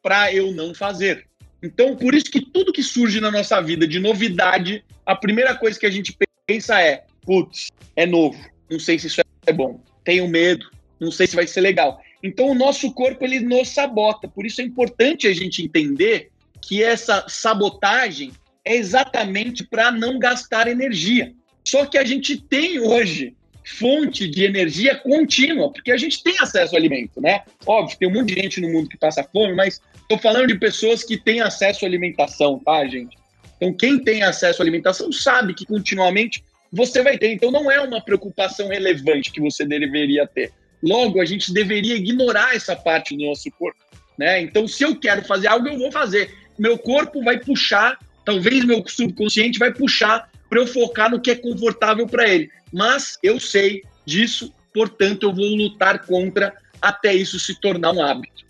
[0.02, 1.26] para eu não fazer.
[1.62, 5.78] Então, por isso que tudo que surge na nossa vida de novidade, a primeira coisa
[5.78, 6.16] que a gente
[6.46, 8.38] pensa é: putz, é novo,
[8.70, 12.00] não sei se isso é bom, tenho medo, não sei se vai ser legal.
[12.22, 14.28] Então, o nosso corpo ele nos sabota.
[14.28, 18.32] Por isso é importante a gente entender que essa sabotagem
[18.64, 21.32] é exatamente para não gastar energia.
[21.66, 26.74] Só que a gente tem hoje fonte de energia contínua, porque a gente tem acesso
[26.74, 27.42] ao alimento, né?
[27.66, 30.58] Óbvio, tem um monte de gente no mundo que passa fome, mas estou falando de
[30.58, 33.16] pessoas que têm acesso à alimentação, tá, gente?
[33.56, 36.42] Então, quem tem acesso à alimentação sabe que continuamente
[36.72, 37.32] você vai ter.
[37.32, 40.52] Então, não é uma preocupação relevante que você deveria ter.
[40.82, 43.78] Logo, a gente deveria ignorar essa parte do nosso corpo,
[44.18, 44.40] né?
[44.40, 46.30] Então, se eu quero fazer algo, eu vou fazer.
[46.58, 51.34] Meu corpo vai puxar, talvez meu subconsciente vai puxar para eu focar no que é
[51.34, 52.50] confortável para ele.
[52.72, 58.49] Mas eu sei disso, portanto, eu vou lutar contra até isso se tornar um hábito.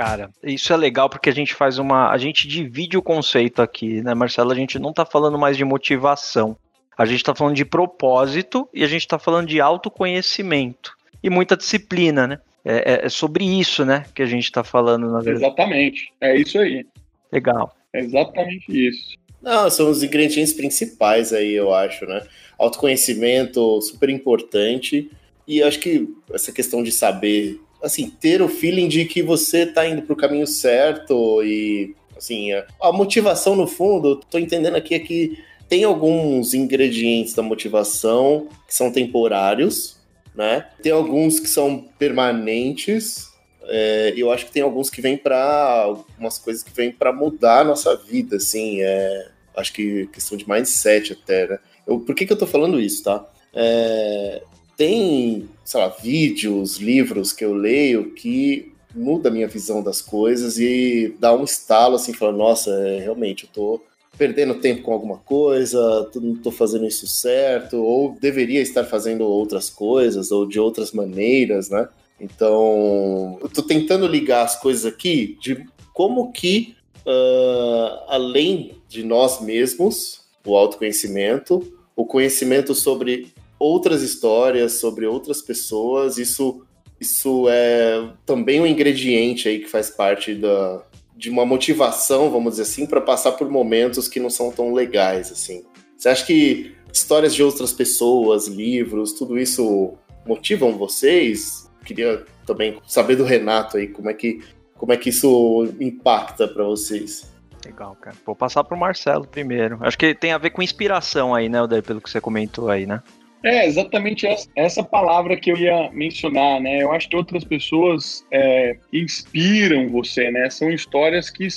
[0.00, 2.10] Cara, isso é legal porque a gente faz uma.
[2.10, 4.50] A gente divide o conceito aqui, né, Marcelo?
[4.50, 6.56] A gente não tá falando mais de motivação.
[6.96, 10.96] A gente tá falando de propósito e a gente tá falando de autoconhecimento.
[11.22, 12.38] E muita disciplina, né?
[12.64, 15.44] É, é, é sobre isso, né, que a gente está falando, na verdade.
[15.44, 16.86] Exatamente, é isso aí.
[17.30, 17.76] Legal.
[17.92, 19.14] É exatamente isso.
[19.42, 22.22] Não, são os ingredientes principais aí, eu acho, né?
[22.58, 25.10] Autoconhecimento, super importante.
[25.46, 29.86] E acho que essa questão de saber, assim, ter o feeling de que você está
[29.86, 32.50] indo para o caminho certo e, assim,
[32.80, 38.74] a motivação no fundo, estou entendendo aqui é que tem alguns ingredientes da motivação que
[38.74, 39.96] são temporários,
[40.34, 40.66] né?
[40.82, 43.28] Tem alguns que são permanentes.
[43.64, 47.60] É, eu acho que tem alguns que vêm para algumas coisas que vêm para mudar
[47.60, 48.82] a nossa vida, assim.
[48.82, 51.58] É, acho que questão de mindset até, né?
[51.86, 53.24] Eu, por que, que eu tô falando isso, tá?
[53.54, 54.42] É,
[54.80, 60.58] tem, sei lá, vídeos, livros que eu leio que muda a minha visão das coisas
[60.58, 63.82] e dá um estalo assim, falando, nossa, é, realmente, eu tô
[64.16, 69.68] perdendo tempo com alguma coisa, não estou fazendo isso certo, ou deveria estar fazendo outras
[69.68, 71.86] coisas, ou de outras maneiras, né?
[72.18, 75.62] Então, eu estou tentando ligar as coisas aqui de
[75.92, 76.74] como que,
[77.06, 83.30] uh, além de nós mesmos, o autoconhecimento, o conhecimento sobre
[83.60, 86.64] outras histórias, sobre outras pessoas, isso,
[86.98, 90.82] isso é também um ingrediente aí que faz parte da,
[91.14, 95.30] de uma motivação, vamos dizer assim, para passar por momentos que não são tão legais,
[95.30, 95.62] assim.
[95.94, 99.92] Você acha que histórias de outras pessoas, livros, tudo isso
[100.26, 101.70] motivam vocês?
[101.84, 104.42] Queria também saber do Renato aí, como é que,
[104.78, 107.30] como é que isso impacta para vocês.
[107.66, 108.16] Legal, cara.
[108.24, 109.76] Vou passar pro Marcelo primeiro.
[109.82, 112.86] Acho que tem a ver com inspiração aí, né, Odair, pelo que você comentou aí,
[112.86, 113.02] né?
[113.42, 116.82] É, exatamente essa, palavra que eu ia mencionar, né?
[116.82, 120.50] Eu acho que outras pessoas é, inspiram você, né?
[120.50, 121.48] São histórias que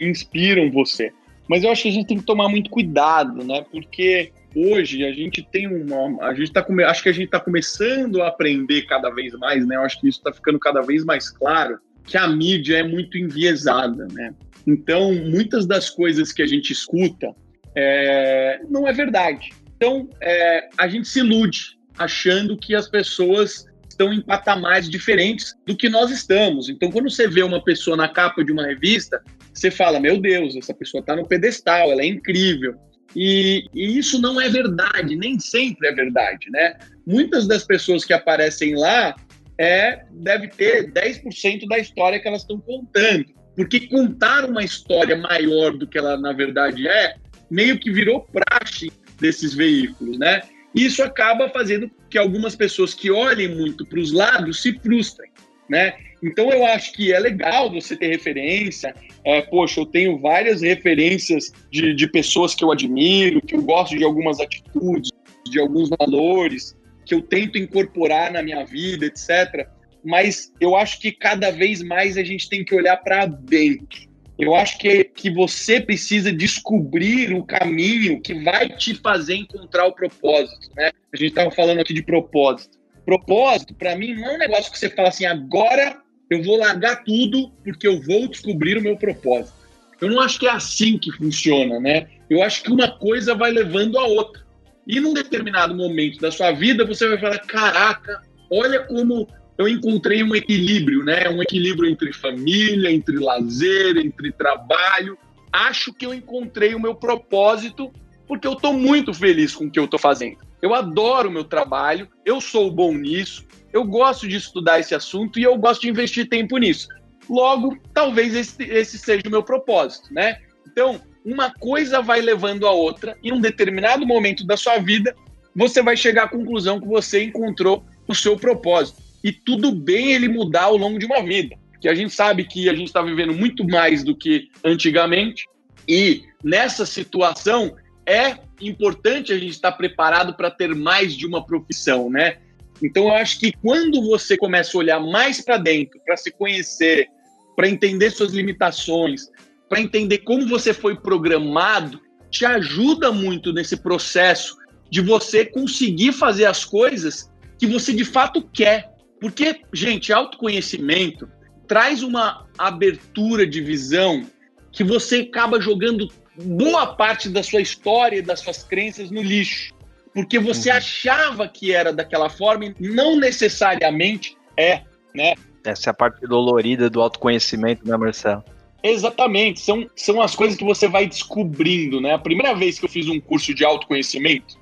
[0.00, 1.12] inspiram você.
[1.48, 3.64] Mas eu acho que a gente tem que tomar muito cuidado, né?
[3.70, 6.26] Porque hoje a gente tem uma.
[6.26, 9.66] A gente tá come, acho que a gente está começando a aprender cada vez mais,
[9.66, 9.76] né?
[9.76, 13.18] Eu acho que isso está ficando cada vez mais claro que a mídia é muito
[13.18, 14.32] enviesada, né?
[14.66, 17.34] Então, muitas das coisas que a gente escuta
[17.74, 19.50] é, não é verdade.
[19.76, 25.76] Então, é, a gente se ilude achando que as pessoas estão em patamares diferentes do
[25.76, 26.68] que nós estamos.
[26.68, 29.22] Então, quando você vê uma pessoa na capa de uma revista,
[29.52, 32.74] você fala: Meu Deus, essa pessoa está no pedestal, ela é incrível.
[33.14, 36.76] E, e, isso não é verdade, nem sempre é verdade, né?
[37.06, 39.14] Muitas das pessoas que aparecem lá
[39.58, 43.24] é, deve ter 10% da história que elas estão contando.
[43.54, 47.14] Porque contar uma história maior do que ela na verdade é,
[47.50, 50.42] meio que virou praxe desses veículos, né?
[50.74, 55.30] Isso acaba fazendo que algumas pessoas que olhem muito para os lados se frustrem,
[55.68, 55.94] né?
[56.22, 58.94] Então eu acho que é legal você ter referência.
[59.24, 63.96] É, poxa, eu tenho várias referências de, de pessoas que eu admiro, que eu gosto
[63.96, 65.10] de algumas atitudes,
[65.44, 66.76] de alguns valores.
[67.04, 69.68] que eu tento incorporar na minha vida, etc.
[70.04, 74.08] Mas eu acho que cada vez mais a gente tem que olhar para dentro.
[74.38, 79.92] Eu acho que, que você precisa descobrir o caminho que vai te fazer encontrar o
[79.92, 80.90] propósito, né?
[81.12, 82.76] A gente estava falando aqui de propósito.
[83.04, 85.96] Propósito, para mim, não é um negócio que você fala assim, agora
[86.28, 89.54] eu vou largar tudo porque eu vou descobrir o meu propósito.
[90.00, 92.08] Eu não acho que é assim que funciona, né?
[92.28, 94.44] Eu acho que uma coisa vai levando a outra.
[94.86, 98.20] E num determinado momento da sua vida, você vai falar: caraca,
[98.50, 99.26] olha como
[99.58, 101.28] eu encontrei um equilíbrio, né?
[101.28, 105.16] Um equilíbrio entre família, entre lazer, entre trabalho.
[105.52, 107.90] Acho que eu encontrei o meu propósito
[108.26, 110.38] porque eu estou muito feliz com o que eu estou fazendo.
[110.60, 115.38] Eu adoro o meu trabalho, eu sou bom nisso, eu gosto de estudar esse assunto
[115.38, 116.88] e eu gosto de investir tempo nisso.
[117.28, 120.38] Logo, talvez esse, esse seja o meu propósito, né?
[120.66, 125.14] Então, uma coisa vai levando a outra, e em um determinado momento da sua vida,
[125.54, 129.05] você vai chegar à conclusão que você encontrou o seu propósito.
[129.26, 132.68] E tudo bem ele mudar ao longo de uma vida, porque a gente sabe que
[132.68, 135.44] a gente está vivendo muito mais do que antigamente,
[135.88, 137.74] e nessa situação
[138.06, 142.36] é importante a gente estar tá preparado para ter mais de uma profissão, né?
[142.80, 147.08] Então eu acho que quando você começa a olhar mais para dentro, para se conhecer,
[147.56, 149.28] para entender suas limitações,
[149.68, 152.00] para entender como você foi programado,
[152.30, 154.56] te ajuda muito nesse processo
[154.88, 158.94] de você conseguir fazer as coisas que você de fato quer.
[159.20, 161.28] Porque, gente, autoconhecimento
[161.66, 164.26] traz uma abertura de visão
[164.70, 169.74] que você acaba jogando boa parte da sua história e das suas crenças no lixo.
[170.12, 170.76] Porque você uhum.
[170.76, 174.82] achava que era daquela forma e não necessariamente é,
[175.14, 175.34] né?
[175.64, 178.44] Essa é a parte dolorida do autoconhecimento, né, Marcelo?
[178.82, 182.14] Exatamente, são, são as coisas que você vai descobrindo, né?
[182.14, 184.56] A primeira vez que eu fiz um curso de autoconhecimento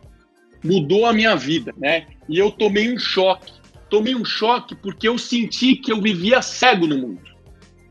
[0.64, 2.06] mudou a minha vida, né?
[2.28, 3.52] E eu tomei um choque.
[3.94, 7.22] Tomei um choque porque eu senti que eu vivia cego no mundo.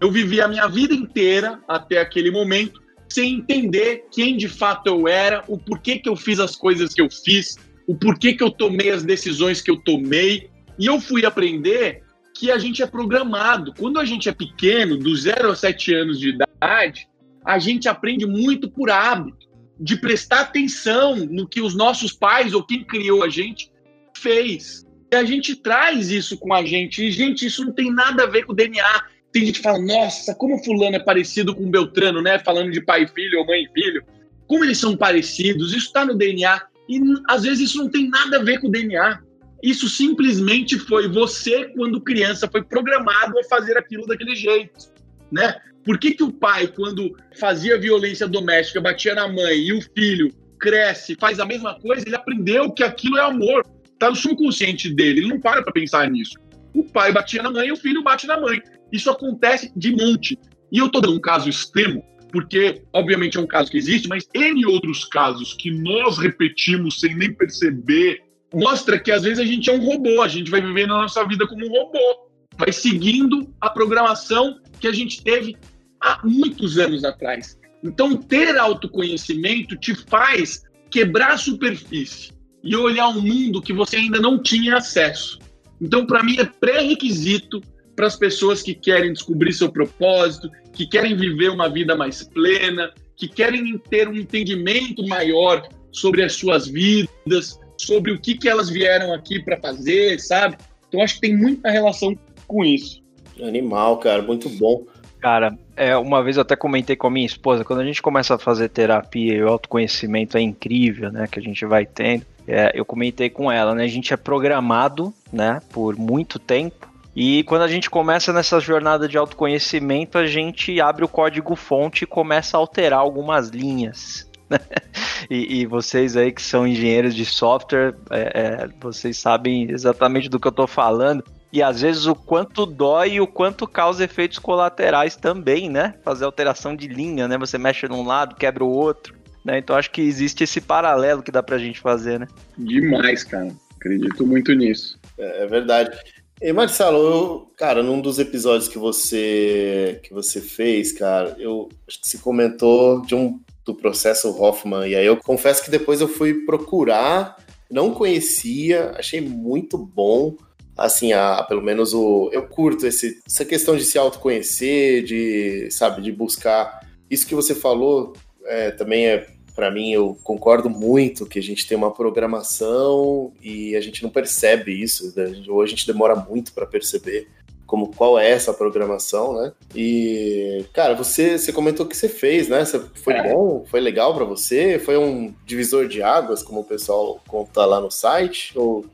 [0.01, 5.07] Eu vivi a minha vida inteira até aquele momento sem entender quem de fato eu
[5.07, 8.51] era, o porquê que eu fiz as coisas que eu fiz, o porquê que eu
[8.51, 10.49] tomei as decisões que eu tomei.
[10.77, 12.03] E eu fui aprender
[12.35, 13.73] que a gente é programado.
[13.73, 17.07] Quando a gente é pequeno, do 0 a 7 anos de idade,
[17.45, 19.47] a gente aprende muito por hábito,
[19.79, 23.71] de prestar atenção no que os nossos pais ou quem criou a gente
[24.13, 24.83] fez.
[25.13, 27.05] E a gente traz isso com a gente.
[27.05, 29.03] E, gente, isso não tem nada a ver com o DNA.
[29.31, 32.39] Tem gente que fala, nossa, como fulano é parecido com Beltrano, né?
[32.39, 34.03] Falando de pai e filho ou mãe e filho.
[34.47, 36.63] Como eles são parecidos, isso está no DNA.
[36.89, 36.99] E
[37.29, 39.19] às vezes isso não tem nada a ver com o DNA.
[39.61, 44.91] Isso simplesmente foi você, quando criança, foi programado a fazer aquilo daquele jeito,
[45.31, 45.57] né?
[45.85, 50.33] Por que, que o pai, quando fazia violência doméstica, batia na mãe e o filho
[50.59, 53.63] cresce, faz a mesma coisa, ele aprendeu que aquilo é amor.
[54.03, 56.37] Tá no subconsciente dele, ele não para para pensar nisso.
[56.73, 58.61] O pai batia na mãe o filho bate na mãe.
[58.91, 60.37] Isso acontece de monte.
[60.69, 64.27] E eu tô dando um caso extremo, porque obviamente é um caso que existe, mas
[64.35, 68.21] N outros casos que nós repetimos sem nem perceber
[68.53, 71.25] mostra que às vezes a gente é um robô, a gente vai vivendo a nossa
[71.25, 72.27] vida como um robô,
[72.57, 75.55] vai seguindo a programação que a gente teve
[76.01, 77.57] há muitos anos atrás.
[77.81, 82.33] Então, ter autoconhecimento te faz quebrar a superfície
[82.63, 85.37] e olhar um mundo que você ainda não tinha acesso.
[85.81, 87.61] Então, para mim, é pré-requisito
[87.95, 92.91] para as pessoas que querem descobrir seu propósito, que querem viver uma vida mais plena,
[93.15, 98.69] que querem ter um entendimento maior sobre as suas vidas, sobre o que, que elas
[98.69, 100.57] vieram aqui para fazer, sabe?
[100.87, 103.03] Então acho que tem muita relação com isso.
[103.41, 104.85] Animal, cara, muito bom.
[105.23, 108.35] Cara, é, uma vez eu até comentei com a minha esposa, quando a gente começa
[108.35, 112.73] a fazer terapia e o autoconhecimento é incrível, né, que a gente vai tendo, é,
[112.75, 117.61] eu comentei com ela, né, a gente é programado, né, por muito tempo, e quando
[117.61, 122.57] a gente começa nessa jornada de autoconhecimento, a gente abre o código fonte e começa
[122.57, 124.29] a alterar algumas linhas.
[125.31, 130.37] e, e, vocês aí que são engenheiros de software, é, é, vocês sabem exatamente do
[130.37, 131.23] que eu estou falando.
[131.53, 135.93] E às vezes o quanto dói e o quanto causa efeitos colaterais também, né?
[136.03, 137.37] Fazer alteração de linha, né?
[137.37, 139.13] Você mexe num lado, quebra o outro.
[139.45, 139.59] Né?
[139.59, 142.27] Então acho que existe esse paralelo que dá pra gente fazer, né?
[142.57, 143.53] Demais, cara.
[143.75, 144.97] Acredito muito nisso.
[145.15, 145.95] É, é verdade.
[146.41, 152.01] E Marcelo, eu, cara, num dos episódios que você que você fez, cara, eu acho
[152.01, 154.87] que você comentou de um do processo Hoffman.
[154.87, 157.37] E aí eu confesso que depois eu fui procurar,
[157.69, 160.35] não conhecia, achei muito bom.
[160.77, 162.29] Assim, a, pelo menos o.
[162.33, 166.87] Eu curto esse, essa questão de se autoconhecer, de, sabe, de buscar.
[167.09, 168.13] Isso que você falou
[168.45, 173.75] é, também é para mim, eu concordo muito que a gente tem uma programação e
[173.75, 175.43] a gente não percebe isso, né?
[175.47, 177.27] ou a gente demora muito para perceber
[177.65, 179.51] como qual é essa programação, né?
[179.75, 182.63] E, cara, você, você comentou que você fez, né?
[182.63, 183.33] Você, foi é.
[183.33, 183.65] bom?
[183.65, 184.77] Foi legal para você?
[184.77, 188.53] Foi um divisor de águas, como o pessoal conta lá no site?
[188.55, 188.85] Ou...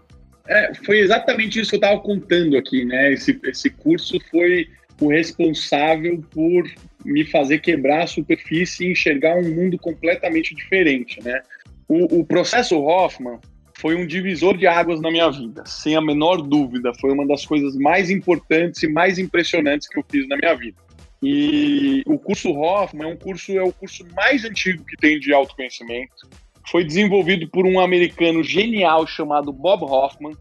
[0.50, 3.14] É, foi exatamente isso que eu estava contando aqui, né?
[3.14, 4.68] Esse, esse curso foi
[5.00, 6.68] o responsável por
[7.06, 11.42] me fazer quebrar a superfície e enxergar um mundo completamente diferente, né?
[11.88, 13.40] O, o processo Hoffman,
[13.80, 16.92] foi um divisor de águas na minha vida, sem a menor dúvida.
[17.00, 20.78] Foi uma das coisas mais importantes e mais impressionantes que eu fiz na minha vida.
[21.24, 25.34] E o curso Hoffman é um curso é o curso mais antigo que tem de
[25.34, 26.30] autoconhecimento.
[26.68, 30.36] Foi desenvolvido por um americano genial chamado Bob Hoffman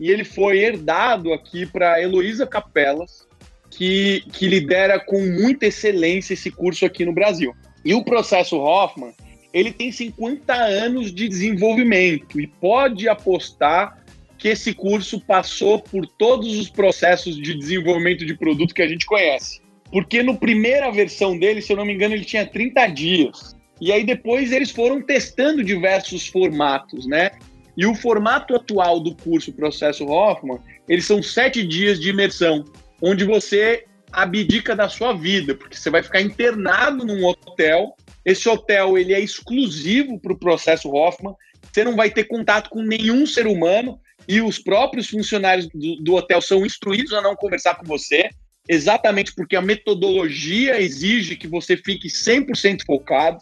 [0.00, 3.26] e ele foi herdado aqui para Heloísa Capelas,
[3.70, 7.54] que, que lidera com muita excelência esse curso aqui no Brasil.
[7.84, 9.12] E o processo Hoffman
[9.52, 13.98] ele tem 50 anos de desenvolvimento e pode apostar
[14.36, 19.04] que esse curso passou por todos os processos de desenvolvimento de produto que a gente
[19.04, 19.60] conhece.
[19.90, 23.56] Porque no primeira versão dele, se eu não me engano, ele tinha 30 dias.
[23.80, 27.30] E aí depois eles foram testando diversos formatos, né?
[27.76, 30.58] E o formato atual do curso Processo Hoffman,
[30.88, 32.64] eles são sete dias de imersão,
[33.00, 37.94] onde você abdica da sua vida, porque você vai ficar internado num hotel
[38.28, 41.34] esse hotel ele é exclusivo para o processo Hoffman.
[41.72, 43.98] Você não vai ter contato com nenhum ser humano
[44.28, 48.28] e os próprios funcionários do, do hotel são instruídos a não conversar com você,
[48.68, 53.38] exatamente porque a metodologia exige que você fique 100% focado.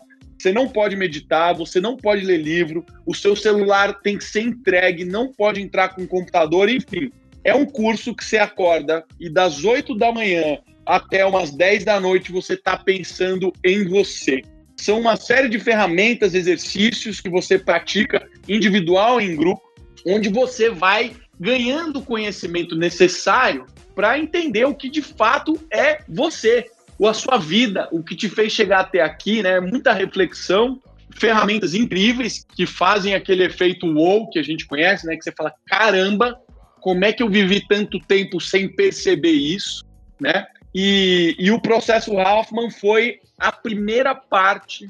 [0.46, 4.42] Você não pode meditar, você não pode ler livro, o seu celular tem que ser
[4.42, 7.10] entregue, não pode entrar com o computador, enfim.
[7.42, 11.98] É um curso que você acorda e das 8 da manhã até umas 10 da
[11.98, 14.40] noite você está pensando em você
[14.76, 19.62] são uma série de ferramentas, exercícios que você pratica individual e em grupo,
[20.06, 23.66] onde você vai ganhando o conhecimento necessário
[23.96, 26.66] para entender o que de fato é você,
[27.04, 29.58] a sua vida, o que te fez chegar até aqui, né?
[29.58, 30.80] Muita reflexão,
[31.10, 35.16] ferramentas incríveis que fazem aquele efeito wow que a gente conhece, né?
[35.16, 36.38] Que você fala, caramba,
[36.80, 39.84] como é que eu vivi tanto tempo sem perceber isso,
[40.20, 40.46] né?
[40.74, 44.88] E, e o processo Hoffman foi a primeira parte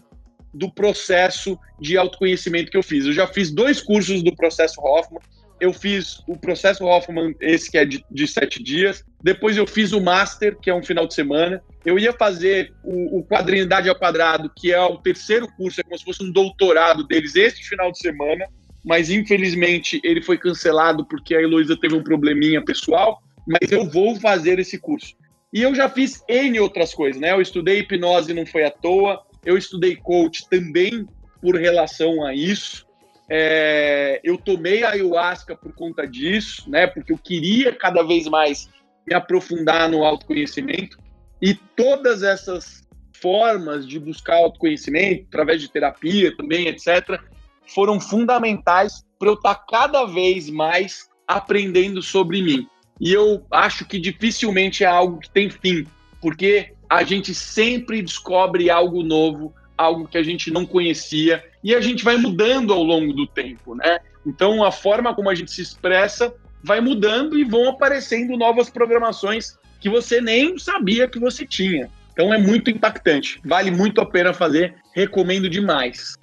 [0.52, 3.06] do processo de autoconhecimento que eu fiz.
[3.06, 5.20] Eu já fiz dois cursos do processo Hoffman.
[5.58, 9.02] Eu fiz o processo Hoffman, esse que é de, de sete dias.
[9.22, 11.62] Depois eu fiz o Master, que é um final de semana.
[11.84, 15.98] Eu ia fazer o, o Quadrinidade ao Quadrado, que é o terceiro curso, é como
[15.98, 18.46] se fosse um doutorado deles, este final de semana.
[18.84, 23.20] Mas infelizmente ele foi cancelado porque a Heloísa teve um probleminha pessoal.
[23.46, 25.14] Mas eu vou fazer esse curso.
[25.52, 27.32] E eu já fiz N outras coisas, né?
[27.32, 29.22] Eu estudei hipnose, não foi à toa.
[29.44, 31.06] Eu estudei coach também
[31.40, 32.85] por relação a isso.
[33.28, 36.86] É, eu tomei a ayahuasca por conta disso, né?
[36.86, 38.68] Porque eu queria cada vez mais
[39.06, 40.98] me aprofundar no autoconhecimento.
[41.40, 42.86] E todas essas
[43.20, 47.20] formas de buscar autoconhecimento, através de terapia também, etc.,
[47.66, 52.66] foram fundamentais para eu estar tá cada vez mais aprendendo sobre mim.
[53.00, 55.86] E eu acho que dificilmente é algo que tem fim,
[56.20, 61.80] porque a gente sempre descobre algo novo, algo que a gente não conhecia, e a
[61.80, 63.98] gente vai mudando ao longo do tempo, né?
[64.24, 69.58] Então a forma como a gente se expressa vai mudando e vão aparecendo novas programações
[69.80, 71.90] que você nem sabia que você tinha.
[72.12, 76.16] Então é muito impactante, vale muito a pena fazer, recomendo demais.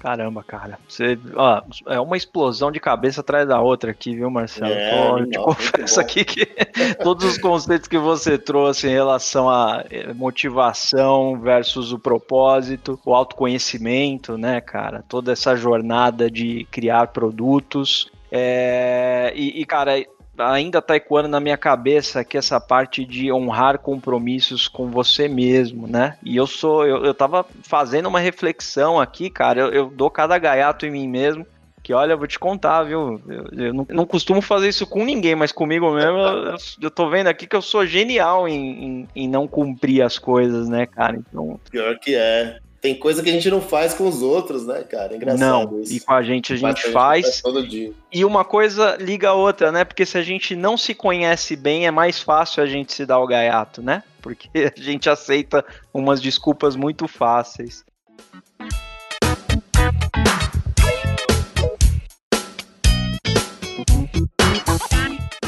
[0.00, 0.78] Caramba, cara.
[0.88, 4.72] Você, ó, é uma explosão de cabeça atrás da outra aqui, viu, Marcelo?
[4.72, 6.46] É, Pô, eu te confesso aqui que
[7.02, 13.14] todos os conceitos que você trouxe em relação a eh, motivação versus o propósito, o
[13.14, 15.04] autoconhecimento, né, cara?
[15.08, 18.10] Toda essa jornada de criar produtos.
[18.30, 19.92] É, e, e, cara,
[20.38, 25.86] ainda tá ecoando na minha cabeça que essa parte de honrar compromissos com você mesmo,
[25.86, 26.16] né?
[26.22, 30.38] E eu sou, eu, eu tava fazendo uma reflexão aqui, cara, eu, eu dou cada
[30.38, 31.46] gaiato em mim mesmo.
[31.82, 33.20] Que olha, eu vou te contar, viu?
[33.28, 37.08] Eu, eu não, não, costumo fazer isso com ninguém, mas comigo mesmo, eu, eu tô
[37.08, 41.16] vendo aqui que eu sou genial em, em, em não cumprir as coisas, né, cara?
[41.16, 41.60] Então.
[41.70, 45.12] Pior que é tem coisa que a gente não faz com os outros, né, cara?
[45.12, 45.92] É engraçado não, isso.
[45.92, 47.42] E com a gente a gente, faz, faz.
[47.42, 47.92] todo dia.
[48.12, 49.84] E uma coisa liga a outra, né?
[49.84, 53.18] Porque se a gente não se conhece bem, é mais fácil a gente se dar
[53.18, 54.04] o gaiato, né?
[54.22, 57.84] Porque a gente aceita umas desculpas muito fáceis.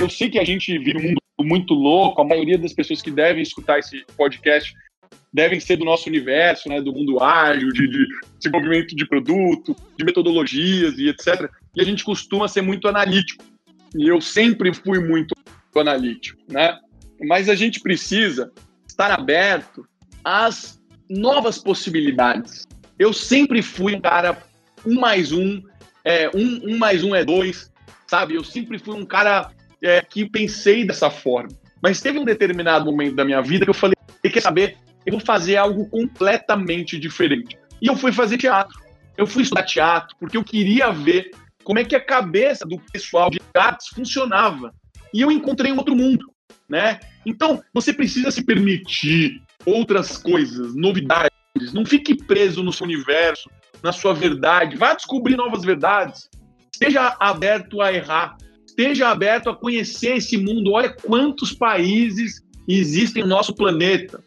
[0.01, 3.13] Eu sei que a gente vive um mundo muito louco, a maioria das pessoas que
[3.13, 4.75] devem escutar esse podcast
[5.39, 8.07] devem ser do nosso universo, né, do mundo ágil, de, de
[8.39, 11.49] desenvolvimento de produto, de metodologias e etc.
[11.77, 13.45] E a gente costuma ser muito analítico.
[13.97, 15.37] E eu sempre fui muito
[15.77, 16.77] analítico, né?
[17.21, 18.51] Mas a gente precisa
[18.85, 19.87] estar aberto
[20.25, 22.67] às novas possibilidades.
[22.99, 24.43] Eu sempre fui um cara
[24.85, 25.63] um mais um,
[26.05, 27.71] é, um, um mais um é dois,
[28.09, 28.35] sabe?
[28.35, 31.51] Eu sempre fui um cara é, que pensei dessa forma.
[31.81, 34.77] Mas teve um determinado momento da minha vida que eu falei, quer saber?
[35.09, 37.57] Eu vou fazer algo completamente diferente.
[37.81, 38.79] E eu fui fazer teatro.
[39.17, 41.31] Eu fui estudar teatro porque eu queria ver
[41.65, 44.73] como é que a cabeça do pessoal de artes funcionava.
[45.13, 46.31] E eu encontrei um outro mundo,
[46.69, 47.01] né?
[47.25, 51.73] Então, você precisa se permitir outras coisas, novidades.
[51.73, 53.51] Não fique preso no seu universo,
[53.83, 54.77] na sua verdade.
[54.77, 56.29] Vá descobrir novas verdades.
[56.73, 58.37] Esteja aberto a errar
[58.79, 60.73] esteja aberto a conhecer esse mundo.
[60.73, 64.23] Olha quantos países existem no nosso planeta.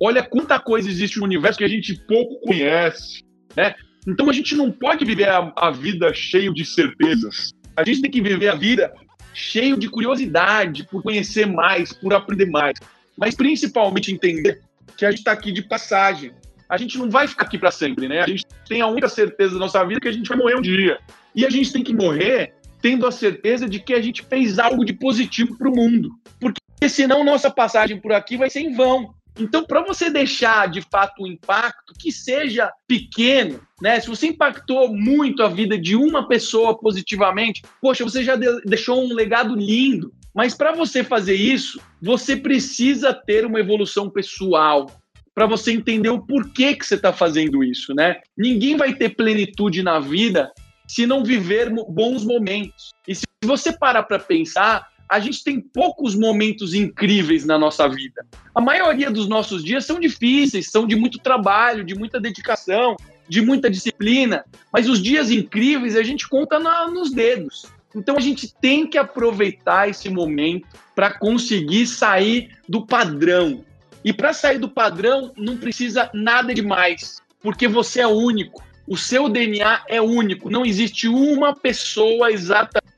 [0.00, 3.24] Olha quanta coisa existe no universo que a gente pouco conhece,
[3.56, 3.74] né?
[4.06, 7.50] Então a gente não pode viver a, a vida cheio de certezas.
[7.76, 8.92] A gente tem que viver a vida
[9.34, 12.78] cheio de curiosidade, por conhecer mais, por aprender mais.
[13.16, 14.60] Mas principalmente entender
[14.96, 16.32] que a gente está aqui de passagem.
[16.68, 18.20] A gente não vai ficar aqui para sempre, né?
[18.20, 20.62] A gente tem a única certeza da nossa vida que a gente vai morrer um
[20.62, 20.98] dia.
[21.34, 24.84] E a gente tem que morrer tendo a certeza de que a gente fez algo
[24.84, 26.10] de positivo para o mundo.
[26.40, 29.14] Porque senão nossa passagem por aqui vai ser em vão.
[29.38, 34.00] Então, para você deixar de fato um impacto que seja pequeno, né?
[34.00, 39.14] Se você impactou muito a vida de uma pessoa positivamente, poxa, você já deixou um
[39.14, 40.12] legado lindo.
[40.34, 44.86] Mas para você fazer isso, você precisa ter uma evolução pessoal,
[45.34, 48.20] para você entender o porquê que você está fazendo isso, né?
[48.36, 50.50] Ninguém vai ter plenitude na vida
[50.88, 52.90] se não viver bons momentos.
[53.06, 58.26] E se você parar para pensar, a gente tem poucos momentos incríveis na nossa vida.
[58.54, 62.96] A maioria dos nossos dias são difíceis, são de muito trabalho, de muita dedicação,
[63.28, 67.66] de muita disciplina, mas os dias incríveis a gente conta na, nos dedos.
[67.94, 73.64] Então a gente tem que aproveitar esse momento para conseguir sair do padrão.
[74.04, 78.62] E para sair do padrão não precisa nada demais, porque você é único.
[78.86, 82.30] O seu DNA é único, não existe uma pessoa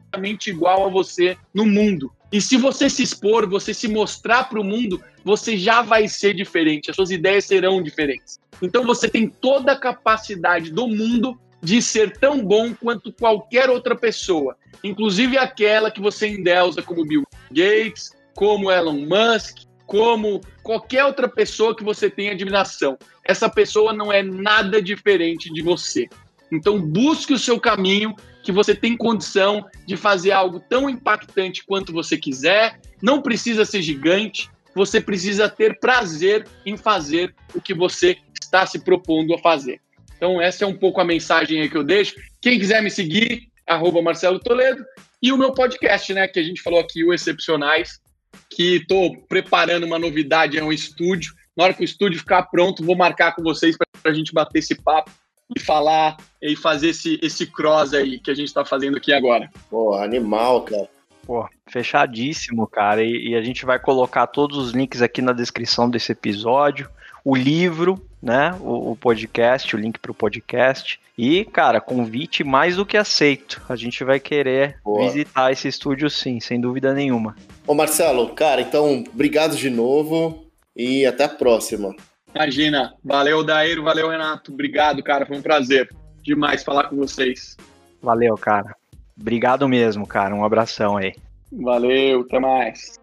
[0.08, 2.10] exatamente igual a você no mundo.
[2.32, 6.34] E se você se expor, você se mostrar para o mundo, você já vai ser
[6.34, 8.38] diferente, as suas ideias serão diferentes.
[8.60, 13.96] Então você tem toda a capacidade do mundo de ser tão bom quanto qualquer outra
[13.96, 21.28] pessoa, inclusive aquela que você endeusa como Bill Gates, como Elon Musk, como qualquer outra
[21.28, 22.98] pessoa que você tenha admiração.
[23.24, 26.08] Essa pessoa não é nada diferente de você.
[26.52, 28.14] Então busque o seu caminho,
[28.48, 32.80] que você tem condição de fazer algo tão impactante quanto você quiser.
[33.02, 38.78] Não precisa ser gigante, você precisa ter prazer em fazer o que você está se
[38.78, 39.82] propondo a fazer.
[40.16, 42.14] Então essa é um pouco a mensagem que eu deixo.
[42.40, 44.82] Quem quiser me seguir, arroba Marcelo Toledo,
[45.22, 48.00] e o meu podcast, né, que a gente falou aqui, o Excepcionais,
[48.48, 51.34] que estou preparando uma novidade, é um estúdio.
[51.54, 54.60] Na hora que o estúdio ficar pronto, vou marcar com vocês para a gente bater
[54.60, 55.10] esse papo
[55.54, 59.50] e falar e fazer esse, esse cross aí que a gente está fazendo aqui agora.
[59.70, 60.88] Pô, animal, cara.
[61.26, 63.02] Pô, fechadíssimo, cara.
[63.02, 66.88] E, e, a gente vai colocar todos os links aqui na descrição desse episódio.
[67.24, 68.56] O livro, né?
[68.60, 70.98] O, o podcast, o link para o podcast.
[71.18, 73.60] E, cara, convite mais do que aceito.
[73.68, 75.02] A gente vai querer Boa.
[75.02, 77.36] visitar esse estúdio sim, sem dúvida nenhuma.
[77.66, 81.94] Ô Marcelo, cara, então, obrigado de novo e até a próxima.
[82.38, 82.94] Imagina.
[83.04, 83.82] Valeu, Daíro.
[83.82, 84.52] Valeu, Renato.
[84.52, 85.26] Obrigado, cara.
[85.26, 85.88] Foi um prazer
[86.22, 87.56] demais falar com vocês.
[88.00, 88.76] Valeu, cara.
[89.20, 90.32] Obrigado mesmo, cara.
[90.32, 91.12] Um abração aí.
[91.50, 92.96] Valeu, até mais.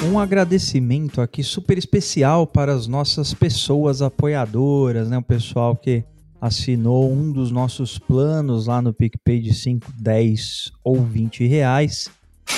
[0.00, 5.18] um agradecimento aqui super especial para as nossas pessoas apoiadoras, né?
[5.18, 6.02] O pessoal que
[6.40, 12.10] assinou um dos nossos planos lá no PicPay de 5, 10 ou 20 reais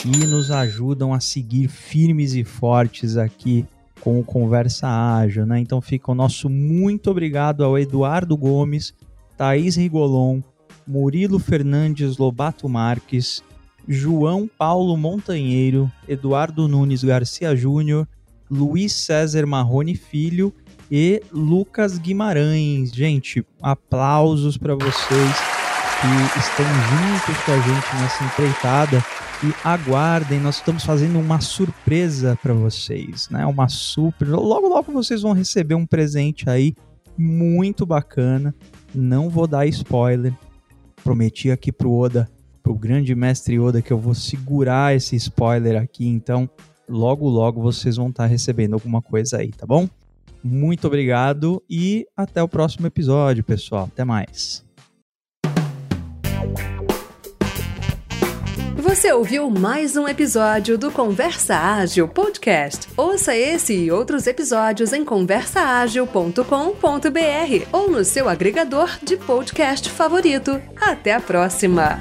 [0.04, 3.66] e nos ajudam a seguir firmes e fortes aqui
[4.00, 5.60] com o Conversa Ágil, né?
[5.60, 8.94] Então fica o nosso muito obrigado ao Eduardo Gomes,
[9.36, 10.40] Thaís Rigolon,
[10.86, 13.42] Murilo Fernandes Lobato Marques,
[13.86, 18.06] João Paulo Montanheiro, Eduardo Nunes Garcia Júnior,
[18.50, 20.52] Luiz César Marrone Filho
[20.90, 22.90] e Lucas Guimarães.
[22.92, 25.36] Gente, aplausos para vocês
[26.00, 29.04] que estão juntos com a gente nessa empreitada
[29.42, 33.46] e aguardem, nós estamos fazendo uma surpresa para vocês, né?
[33.46, 34.28] Uma super.
[34.28, 36.74] Logo, logo vocês vão receber um presente aí
[37.16, 38.54] muito bacana.
[38.94, 40.34] Não vou dar spoiler,
[41.02, 42.28] Prometi aqui pro Oda,
[42.62, 46.48] pro grande mestre Oda, que eu vou segurar esse spoiler aqui, então
[46.88, 49.88] logo logo vocês vão estar tá recebendo alguma coisa aí, tá bom?
[50.42, 53.88] Muito obrigado e até o próximo episódio, pessoal.
[53.92, 54.64] Até mais.
[58.76, 62.88] Você ouviu mais um episódio do Conversa Ágil Podcast.
[62.96, 70.60] Ouça esse e outros episódios em conversaagil.com.br ou no seu agregador de podcast favorito.
[70.80, 72.00] Até a próxima!